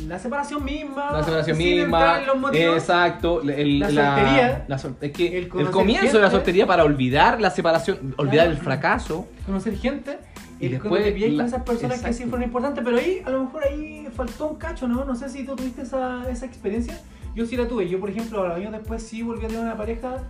[0.08, 2.22] la separación misma, La separación misma.
[2.22, 2.78] los motivos.
[2.78, 3.42] Exacto.
[3.44, 4.66] el- La soltería.
[4.68, 8.52] la sol- es que El comienzo de la soltería para olvidar la separación, olvidar Claro.
[8.52, 9.28] el fracaso.
[9.46, 10.18] conocer gente
[10.60, 13.64] Y después la- con esas personas que sí fueron importantes, pero ahí a lo mejor
[13.64, 15.06] ahí faltó un cacho, ¿no?
[15.06, 17.00] No sé si tú tuviste esa, esa experiencia.
[17.36, 17.88] Yo sí la tuve.
[17.88, 20.24] Yo, por ejemplo, años después sí volví a tener una pareja.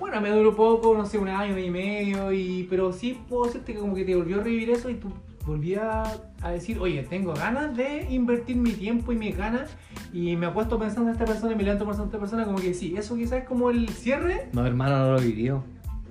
[0.00, 3.74] Bueno, me duró poco, no sé, un año y medio, y, pero sí puedo decirte
[3.74, 5.12] que como que te volvió a revivir eso y tú
[5.46, 9.76] volvías a decir, oye, tengo ganas de invertir mi tiempo y mis ganas
[10.10, 12.58] y me apuesto pensando en esta persona y me levanto pensando en esta persona, como
[12.58, 15.62] que sí, eso quizás es como el cierre No, hermano, no lo vivió.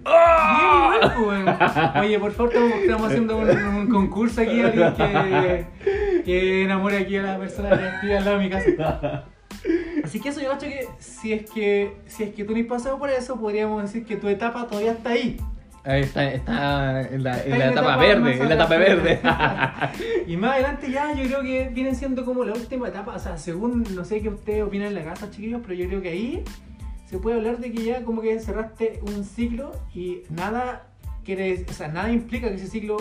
[0.05, 1.57] Bien, pues, bueno.
[1.99, 5.65] Oye, por favor, estamos, estamos haciendo un, un concurso aquí, alguien que,
[6.23, 9.25] que enamore aquí a la persona que estoy al lado de mi casa.
[10.09, 12.65] Así que eso yo cacho que si es que si es que tú ni has
[12.65, 15.37] pasado por eso, podríamos decir que tu etapa todavía está ahí.
[15.83, 19.19] Ahí está, está en la, en Está la en etapa verde, en la etapa verde.
[20.27, 23.37] y más adelante ya yo creo que vienen siendo como la última etapa, o sea,
[23.37, 26.43] según no sé qué ustedes opinan en la casa, chiquillos, pero yo creo que ahí
[27.05, 30.87] se puede hablar de que ya como que cerraste un ciclo y nada
[31.23, 32.97] quiere, o sea, nada implica que ese ciclo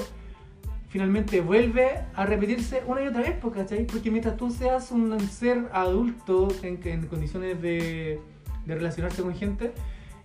[0.89, 3.87] finalmente vuelve a repetirse una y otra vez, ¿cachai?
[3.87, 8.21] Porque mientras tú seas un ser adulto en, en condiciones de,
[8.67, 9.73] de relacionarse con gente,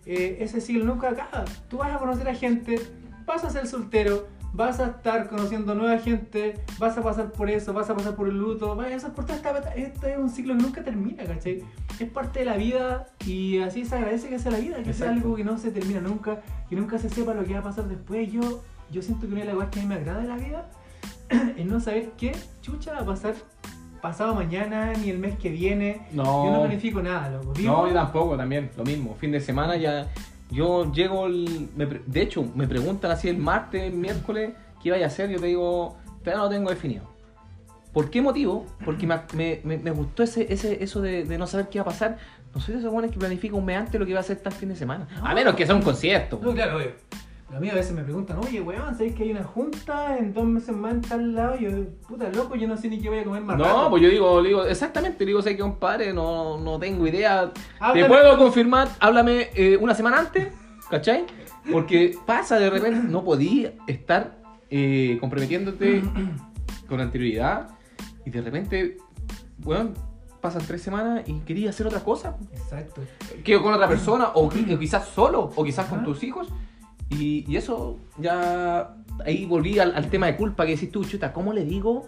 [0.05, 1.45] eh, ese ciclo nunca acaba.
[1.69, 2.79] Tú vas a conocer a gente,
[3.25, 7.73] vas a ser soltero, vas a estar conociendo nueva gente, vas a pasar por eso,
[7.73, 9.73] vas a pasar por el luto, vas a pasar por toda esta.
[9.75, 11.63] Esto es un ciclo que nunca termina, ¿cachai?
[11.99, 15.07] Es parte de la vida y así se agradece que sea la vida, que sea
[15.07, 15.11] Exacto.
[15.13, 17.87] algo que no se termina nunca, que nunca se sepa lo que va a pasar
[17.87, 18.31] después.
[18.31, 18.61] Yo,
[18.91, 20.69] yo siento que una de las cosas que a mí me agrada de la vida
[21.57, 23.33] es no saber qué chucha va a pasar
[24.01, 26.01] pasado mañana ni el mes que viene.
[26.11, 26.45] No.
[26.45, 27.53] Yo no planifico nada, loco.
[27.53, 29.15] Vivo- No, yo tampoco, también, lo mismo.
[29.15, 30.07] Fin de semana ya.
[30.51, 34.51] Yo llego, el, me de hecho, me preguntan así el martes, el miércoles,
[34.83, 35.29] ¿qué vaya a hacer?
[35.29, 37.05] Yo te digo, todavía no lo tengo definido.
[37.93, 38.65] ¿Por qué motivo?
[38.83, 39.21] Porque me,
[39.63, 42.17] me- me- gustó ese, ese, eso de, de no saber qué va a pasar.
[42.53, 44.37] No soy de esos buenos que planifica un mes antes lo que va a hacer
[44.37, 45.07] tal fin de semana.
[45.23, 46.39] A menos que sea un concierto.
[46.43, 46.91] No, claro, obvio.
[47.55, 50.43] A mí a veces me preguntan, oye, weón, ¿sabéis que hay una junta en dos
[50.45, 51.55] meses más en tal lado?
[51.59, 51.69] Y yo,
[52.07, 53.89] puta loco, yo no sé ni qué voy a comer más No, rato.
[53.91, 57.51] pues yo digo, digo, exactamente, digo, sé que compadre, no, no tengo idea.
[57.53, 58.07] Te Háblame.
[58.07, 60.47] puedo confirmar, háblame eh, una semana antes,
[60.89, 61.25] ¿cachai?
[61.71, 64.35] Porque pasa de repente, no podía estar
[64.71, 66.01] eh, comprometiéndote
[66.89, 67.69] con anterioridad
[68.25, 68.97] y de repente,
[69.59, 69.91] bueno,
[70.41, 72.35] pasan tres semanas y quería hacer otra cosa.
[72.51, 73.01] Exacto.
[73.43, 76.05] Que con otra persona, o, o quizás solo, o quizás con Ajá.
[76.07, 76.47] tus hijos.
[77.19, 78.95] Y, y eso ya,
[79.25, 82.07] ahí volví al, tema de culpa que decís tú, chuta, ¿cómo le digo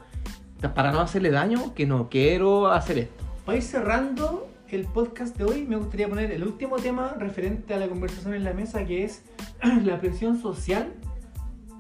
[0.74, 3.24] para no hacerle daño que no quiero hacer esto?
[3.46, 7.78] Para ir cerrando el podcast de hoy, me gustaría poner el último tema referente a
[7.78, 9.24] la conversación en la mesa, que es
[9.84, 10.94] la presión social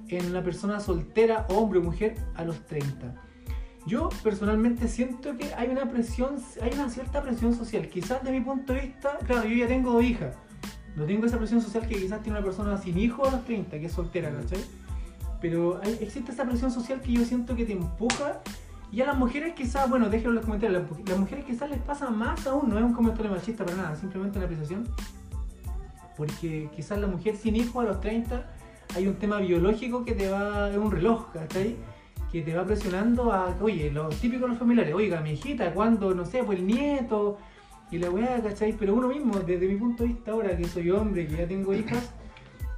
[0.08, 3.16] en una persona soltera, hombre o mujer, a los 30.
[3.86, 7.88] Yo personalmente siento que hay una presión, hay una cierta presión social.
[7.88, 10.36] Quizás de mi punto de vista, claro, yo ya tengo dos hijas.
[10.96, 13.80] No tengo esa presión social que quizás tiene una persona sin hijos a los 30,
[13.80, 14.64] que es soltera, ¿cachai?
[15.42, 18.42] Pero hay- existe esa presión social que yo siento que te empuja
[18.92, 21.80] Y a las mujeres quizás, bueno, déjenlo en los comentarios, las, las mujeres quizás les
[21.82, 24.88] pasa más aún, no es un comentario machista para nada, simplemente una apreciación.
[26.16, 28.46] Porque quizás la mujer sin hijo a los 30
[28.96, 31.76] hay un tema biológico que te va, es un reloj, ¿cachai?
[32.32, 36.14] Que te va presionando a, oye, lo típico de los familiares, oiga, mi hijita, cuando,
[36.14, 37.38] no sé, pues el nieto
[37.92, 38.74] y la weá, ¿cachai?
[38.74, 41.74] Pero uno mismo, desde mi punto de vista ahora, que soy hombre, que ya tengo
[41.74, 42.14] hijas,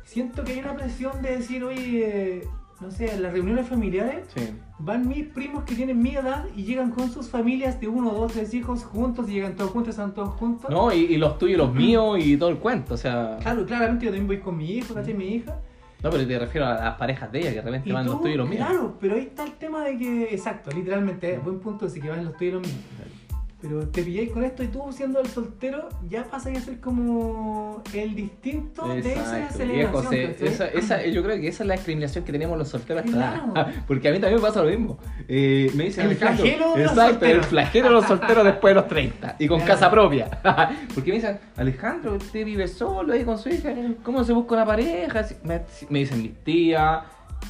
[0.03, 2.43] siento que hay una presión de decir, oye,
[2.80, 4.49] no sé, en las reuniones familiares Sí.
[4.80, 8.34] van mis primos que tienen mi edad y llegan con sus familias de uno, dos,
[8.34, 10.70] tres hijos juntos y llegan todos juntos, están todos juntos.
[10.70, 13.38] No, y, y los tuyos, y los míos y todo el cuento, o sea.
[13.41, 15.14] Claro, claramente yo también voy con mi hijo, ¿cachai?
[15.16, 15.60] Mi hija.
[16.03, 18.36] No, pero te refiero a las parejas de ella, que de repente van los tuyos
[18.36, 18.64] y los míos.
[18.68, 22.24] Claro, pero ahí está el tema de que, exacto, literalmente, buen punto, sí que van
[22.24, 22.78] los tuyos y los míos.
[23.60, 27.82] Pero te pilláis con esto y tú siendo el soltero ya pasas a ser como
[27.91, 29.68] el distinto de esa Exacto, celebración.
[29.68, 30.47] viejo, se- ¿cachai?
[30.47, 33.53] esa, esa- yo creo que esa es la discriminación que tenemos los solteros hasta Claro.
[33.88, 34.99] Porque a mí también me pasa lo mismo.
[35.28, 37.38] Eh, me dicen El Alejandro, flagelo de los Exacto, solteros.
[37.38, 39.74] el flagelo de los solteros después de los 30 y con Claro.
[39.74, 40.30] casa propia.
[40.93, 44.66] Porque me dicen, Alejandro, usted vive solo ahí con su hija, ¿cómo se busca una
[44.66, 45.26] pareja?
[45.43, 46.99] Me, me dicen mis tías,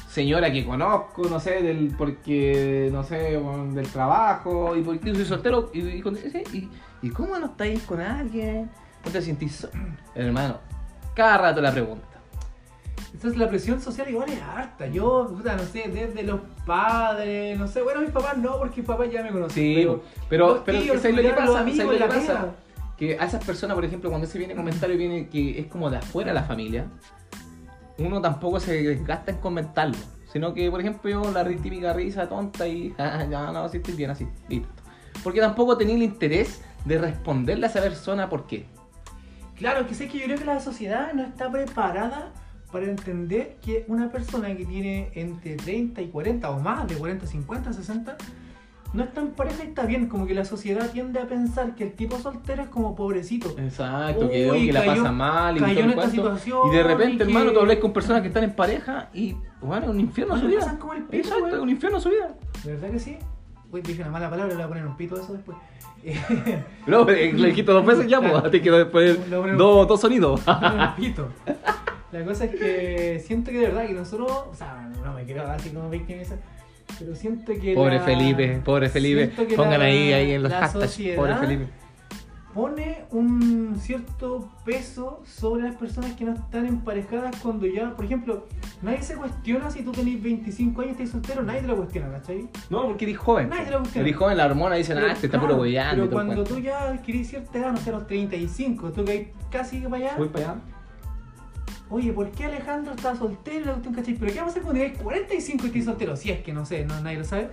[0.08, 3.40] señora que conozco, no sé, del porque, no sé,
[3.72, 7.82] del trabajo, y porque soy soltero, y, y, con- sí, y- ¿y cómo no estáis
[7.82, 8.70] con alguien?
[9.04, 9.66] ¿No te sentís?
[10.14, 10.58] Hermano,
[11.14, 12.06] cada rato la pregunta.
[13.14, 14.86] Entonces la presión social igual es harta.
[14.86, 18.86] Yo, puta, no sé, desde los padres, no sé, bueno, mis papás no, porque mis
[18.86, 19.54] papás ya me conocen.
[19.54, 21.60] Sí, pero, pero, pero, tíos, ¿sabes lo que pasa?
[21.60, 22.40] amigos, ¿Sabes lo la que pasa?
[22.40, 22.54] pega.
[22.96, 25.96] Que a esas personas, por ejemplo, cuando se viene comentario viene que es como de
[25.98, 26.86] afuera la familia,
[27.98, 29.96] uno tampoco se desgasta en comentarlo.
[30.32, 34.10] Sino que, por ejemplo, la típica risa tonta y "Ah, ya no, si estoy bien
[34.10, 34.68] así, listo.
[35.24, 38.66] Porque tampoco tenía el interés de responderle a esa persona por qué.
[39.56, 42.32] Claro, que sé que yo creo que la sociedad no está preparada
[42.70, 47.26] para entender que una persona que tiene entre 30 y 40 o más, de 40,
[47.26, 48.16] 50, 60,
[48.94, 50.06] no está en pareja y está bien.
[50.08, 53.50] Como que la sociedad tiende a pensar que el tipo soltero es como pobrecito.
[53.58, 56.82] Exacto, que, Uy, que la cayó- pasa mal y cayó en esta situación Y de
[56.82, 59.90] repente, y que- hermano, tú hablas con personas que están en pareja y, bueno, es
[59.90, 60.60] un infierno su Bueno, vida.
[60.64, 62.34] pasan como el pico, Exacto, es un infierno su vida.
[62.64, 63.18] ¿De verdad que sí?
[63.70, 65.56] Uy, dije una mala palabra, le voy a poner un pito a eso después.
[66.86, 70.40] No, eh, le dijiste dos veces ya, pues, te quedó después dos, dos sonidos.
[70.46, 71.28] un pito.
[72.12, 75.42] La cosa es que siento que de verdad que nosotros, o sea, no me quiero
[75.50, 76.38] así como victimizar,
[76.98, 79.28] pero siento que Pobre la- Felipe, pobre Felipe.
[79.56, 81.66] Pongan la- ahí, ahí en los hashtags, pobre Felipe.
[82.54, 88.46] pone un cierto peso sobre las personas que no están emparejadas cuando ya, por ejemplo,
[88.82, 92.10] nadie se cuestiona si tú tenés 25 años y estás soltero, nadie te lo cuestiona,
[92.10, 92.48] ¿cachai?
[92.70, 93.48] No, porque eres joven.
[93.48, 94.08] Nadie te lo cuestiona.
[94.08, 97.28] Eres joven, la hormona dicen, ah, este está puro y Pero cuando tú ya adquirís
[97.28, 100.52] cierta edad, no sé, a los 35, tú que hay casi para allá, Voy para
[100.52, 100.60] allá.
[101.90, 103.76] Oye, ¿por qué Alejandro está soltero?
[103.82, 106.16] Pero ¿qué va a hacer cuando tenés 45 y estés soltero?
[106.16, 107.48] Si es que no sé, no, nadie lo sabe.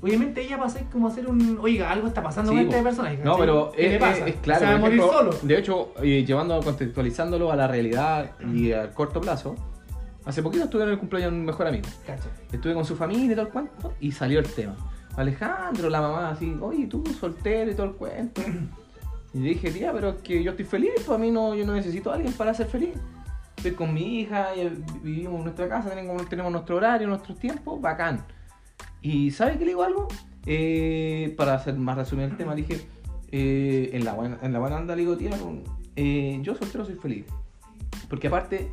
[0.00, 2.84] Obviamente ella va a ser como hacer un, oiga, algo está pasando con esta po.
[2.84, 3.08] persona.
[3.10, 3.24] ¿cachai?
[3.24, 4.18] No, pero ¿Qué es, le pasa?
[4.28, 4.60] es- es claro.
[4.60, 5.38] Se va a por morir ejemplo, solo.
[5.48, 9.56] De hecho, eh, llevando, contextualizándolo a la realidad y a corto plazo,
[10.24, 11.86] hace poquito estuve en el cumpleaños de un mejor amigo.
[12.52, 14.76] Estuve con su familia y todo el cuento y salió el tema.
[15.16, 18.40] Alejandro, la mamá, así, oye, tú soltero y todo el cuento.
[19.34, 21.74] Y dije, tía, pero es que yo estoy feliz, pues a mí no, yo no
[21.74, 22.94] necesito a alguien para ser feliz.
[23.58, 24.50] Estoy con mi hija,
[25.02, 28.24] vivimos en nuestra casa, tenemos, tenemos nuestro horario, nuestros tiempos, bacán.
[29.02, 30.06] Y ¿sabe qué le digo algo?
[30.46, 32.86] Eh, para hacer más resumido el tema, dije,
[33.32, 35.30] eh, en, la buena, en la buena anda le digo, tía,
[35.96, 37.24] eh, yo soltero soy feliz.
[38.08, 38.70] Porque aparte,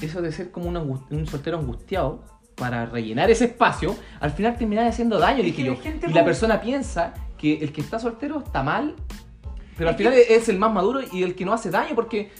[0.00, 0.76] eso de ser como un,
[1.10, 2.24] un soltero angustiado
[2.54, 5.76] para rellenar ese espacio, al final termina haciendo daño, Es dije que yo.
[5.76, 8.94] gente Y muy- la persona piensa que el que está soltero está mal,
[9.76, 11.94] pero Es al final que- es el más maduro y el que no hace daño,
[11.94, 12.30] porque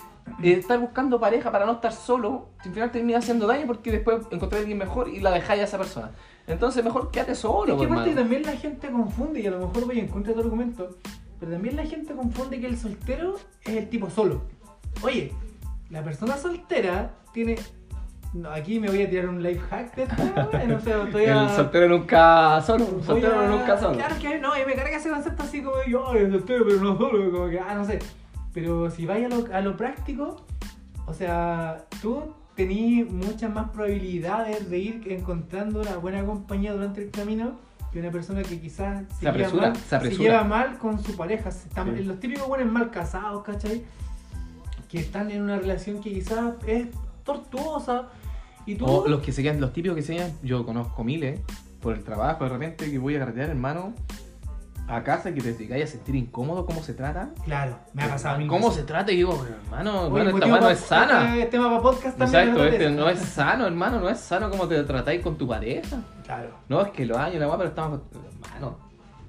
[0.42, 4.18] eh, estar buscando pareja para no estar solo, al final termina haciendo daño porque después
[4.30, 6.10] encontré a alguien mejor y la dejáis a esa persona.
[6.46, 9.66] Entonces mejor quédate solo, Es que pues, aparte también la gente confunde, y a lo
[9.66, 10.96] mejor voy en contra de tu argumento,
[11.38, 14.42] pero también la gente confunde que el soltero es el tipo solo.
[15.02, 15.32] Oye,
[15.90, 17.56] la persona soltera tiene.
[18.32, 20.06] No, aquí me voy a tirar un life hack de
[20.80, 23.96] sé, estoy a- El soltero nunca solo, soltero a- nunca solo.
[23.98, 26.96] Claro que no, y me carga ese concepto así como yo, ay, soltero, pero no
[26.96, 27.98] solo, como que, ah, no sé.
[28.52, 30.44] Pero si vais a lo, a lo práctico,
[31.06, 37.10] o sea, tú tenés muchas más probabilidades de ir encontrando una buena compañía durante el
[37.10, 37.58] camino
[37.92, 41.50] que una persona que quizás Se apresura, mal, se lleva mal con su pareja.
[41.50, 41.68] Sí.
[42.04, 43.84] Los típicos buenos mal casados, ¿cachai?
[44.88, 46.88] Que están en una relación que quizás es
[47.22, 48.08] tortuosa
[48.64, 48.86] y tú...
[48.86, 51.40] O los que se quedan, los típicos que se quedan, yo conozco miles
[51.82, 53.92] por el trabajo, de repente que voy a carretear, hermano.
[54.96, 57.30] A casa y que te llegáis a sentir incómodo cómo se trata.
[57.44, 58.46] Claro, me ha pasado a mí.
[58.46, 59.10] ¿Cómo se trata?
[59.12, 59.32] Y digo,
[59.64, 61.36] hermano, hermano esta mano es sana.
[61.36, 62.42] Este tema para podcast también.
[62.48, 65.96] Exacto, este no es sano, hermano, no es sano como te tratáis con tu pareja.
[66.24, 66.50] Claro.
[66.68, 68.00] No, es que los años, la weá, pero estamos.
[68.44, 68.78] Hermano,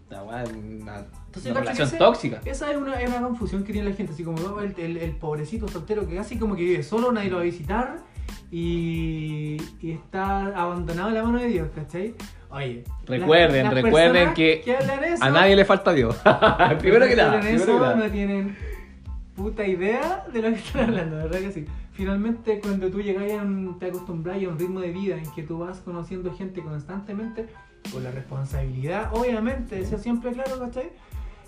[0.10, 0.98] la weá es una,
[1.28, 2.40] Entonces, una relación Ese- tóxica.
[2.46, 5.12] Esa es una, es una confusión que tiene la gente, así como el, el- el
[5.16, 7.98] pobrecito soltero que casi como que vive solo, nadie lo va a visitar
[8.54, 12.14] y, y está abandonado en la mano de Dios, ¿cachai?
[12.52, 16.16] Oye, Recuerden, las- las recuerden que hablan eso, A nadie le falta Dios.
[16.80, 17.96] primero que nada, primero eso que nada.
[17.96, 18.56] no tienen
[19.36, 21.66] puta idea de lo que están hablando, ¿verdad que sí?
[21.94, 25.42] Finalmente, cuando tú llegas a un, te acostumbras a un ritmo de vida en que
[25.44, 27.48] tú vas conociendo gente constantemente,
[27.92, 30.92] con la responsabilidad, obviamente, ser siempre claro, ¿cachai?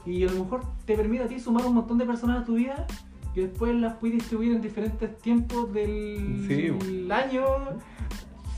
[0.07, 2.55] Y a lo mejor te permite a ti sumar un montón de personas a tu
[2.55, 2.85] vida
[3.35, 6.71] que después las puedes distribuir en diferentes tiempos del Sí.
[7.11, 7.43] año.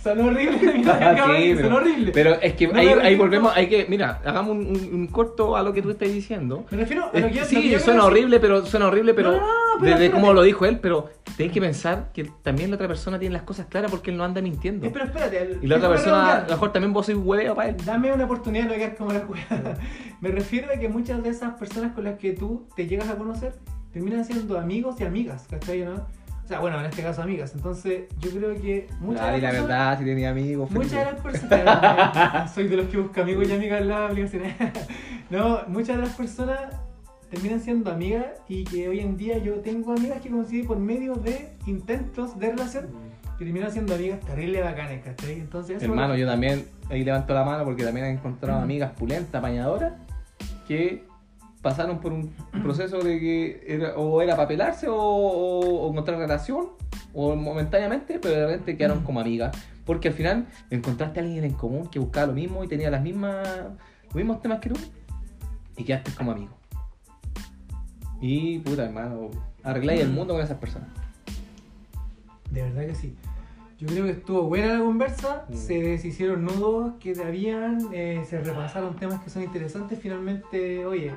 [0.04, 2.12] Son horribles, Ah, sí, son pero, horribles.
[2.14, 5.64] pero es que No ahí, volvemos, hay que, mira, hagamos un, un- un corto a
[5.64, 6.64] lo que tú estás diciendo.
[6.72, 9.32] Me refiero a Es lo que lo sí, que suena horrible, pero suena horrible, pero,
[9.32, 12.70] No, no, no, pero desde cómo lo dijo él, pero tenés que pensar que también
[12.70, 14.86] la otra persona tiene las cosas claras porque él no anda mintiendo.
[14.86, 17.56] Eh, Pero espérate, el- Y la otra persona, a lo mejor también vos sois hueveo
[17.56, 17.76] para él.
[17.84, 19.74] Dame una oportunidad de no quedar como la cueva.
[20.22, 23.16] Me refiero a que muchas de esas personas con las que tú te llegas a
[23.18, 23.54] conocer
[23.98, 25.82] terminan siendo amigos y amigas, ¿cachai?
[25.84, 25.94] ¿no?
[25.96, 27.54] O sea, bueno, en este caso amigas.
[27.56, 30.72] Entonces, yo creo que muchas Ah, de y la las personas- verdad, si tenía amigos.
[30.72, 32.54] Muchas de las personas.
[32.56, 34.56] Soy de los que busca amigos y amigas en las aplicaciones.
[35.30, 36.60] no, muchas de las personas
[37.30, 41.16] terminan siendo amigas y que hoy en día yo tengo amigas que conocí por medio
[41.16, 42.86] de intentos de relación
[43.38, 45.34] que terminan siendo amigas terrible bacanes, ¿cachai?
[45.34, 49.94] Entonces, Hermano, yo también ahí levanto la mano porque también he encontrado amigas pulentas, apañadoras,
[50.68, 51.04] que
[51.70, 52.32] pasaron por un
[52.64, 56.70] proceso de que era, o era para pelarse o, o- o encontrar relación,
[57.14, 59.56] o momentáneamente, pero de repente quedaron como amigas.
[59.86, 63.02] Porque al final encontraste a alguien en común que buscaba lo mismo y tenía las
[63.02, 63.48] mismas,
[64.06, 64.80] los mismos temas que tú,
[65.78, 66.54] y quedaste como amigo.
[68.20, 69.30] Y puta hermano,
[69.64, 70.90] arregláis el mundo con esas personas.
[72.52, 73.16] De verdad que sí.
[73.80, 75.54] Yo creo que estuvo buena la conversa, Mm.
[75.54, 80.00] se deshicieron nudos que habían, eh, se repasaron temas que son interesantes.
[80.02, 81.14] Finalmente, oye,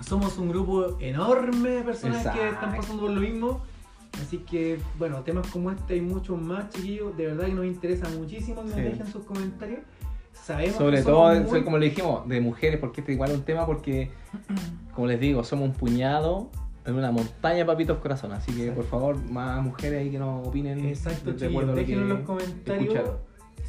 [0.00, 3.60] somos un grupo enorme de personas que están pasando por lo mismo.
[4.22, 7.16] Así que, bueno, temas como este hay muchos más, chiquillos.
[7.16, 8.80] De verdad que nos interesa muchísimo que nos Sí.
[8.82, 9.80] dejen sus comentarios.
[10.32, 13.42] Sabemos Sobre que todo, muy- como le dijimos, de mujeres, porque este igual es un
[13.44, 14.10] tema porque,
[14.94, 16.50] como les digo, somos un puñado
[16.86, 18.32] en una montaña de papitos corazón.
[18.32, 18.80] Así que, Exacto.
[18.80, 20.86] por favor, más mujeres ahí que nos opinen.
[20.86, 21.74] Exacto, de chiquillos.
[21.74, 22.82] Déjenos en los comentarios.
[22.94, 23.16] escucharon.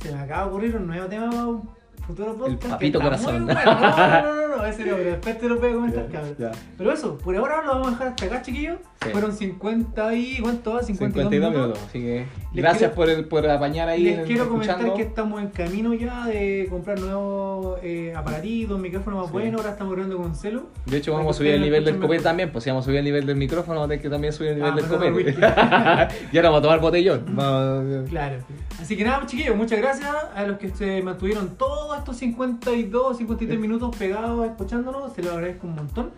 [0.01, 1.69] Se me acaba de ocurrir un nuevo tema para un
[1.99, 2.61] futuro podcast.
[2.61, 3.45] que papito corazón.
[3.45, 3.61] bueno.
[3.65, 6.35] No, no, no, no, ese no, pero después te lo voy a comentar, cabrón.
[6.77, 8.77] Pero eso, por ahora lo vamos a dejar hasta acá, chiquillos.
[9.03, 9.09] Sí.
[9.11, 10.37] Fueron 50 y.
[10.41, 10.83] ¿Cuánto va?
[10.83, 11.79] 52, 52 minutos.
[11.87, 14.03] Así que, Les gracias quiero- por, el, por apañar ahí.
[14.03, 19.27] Les quiero comentar que estamos en camino ya de comprar nuevos eh, aparatitos, micrófonos más
[19.27, 19.33] Sí.
[19.33, 19.61] buenos.
[19.61, 20.67] Ahora estamos grabando con celu.
[20.85, 22.23] De hecho, vamos a subir el nivel del copete mejor.
[22.23, 22.51] también.
[22.51, 24.49] Pues si vamos a subir el nivel del micrófono, vamos a tener que también subir
[24.51, 25.31] el nivel Ah, del copete.
[26.33, 27.25] y ahora vamos a tomar botellón.
[28.09, 28.37] Claro.
[28.81, 33.59] Así que nada, chiquillos, muchas gracias a los que se mantuvieron todos estos 52, 53
[33.59, 35.13] minutos pegados escuchándonos.
[35.13, 36.11] Se los agradezco un montón.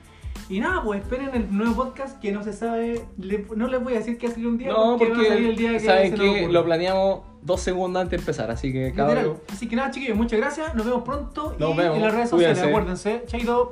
[0.50, 3.06] Y nada, pues esperen el nuevo podcast que no se sabe.
[3.18, 4.68] le- no les voy a decir que va a salir un día.
[4.70, 8.12] No, va a salir el día porque que saben que lo planeamos dos segundos antes
[8.12, 8.52] de empezar.
[8.52, 9.38] Así que, cabrón.
[9.52, 10.76] Así que nada, chiquillos, muchas gracias.
[10.76, 11.56] Nos vemos pronto.
[11.58, 11.96] Nos y vemos.
[11.96, 12.70] en las redes sociales, Cuídense.
[12.70, 13.24] acuérdense.
[13.28, 13.72] Chaito.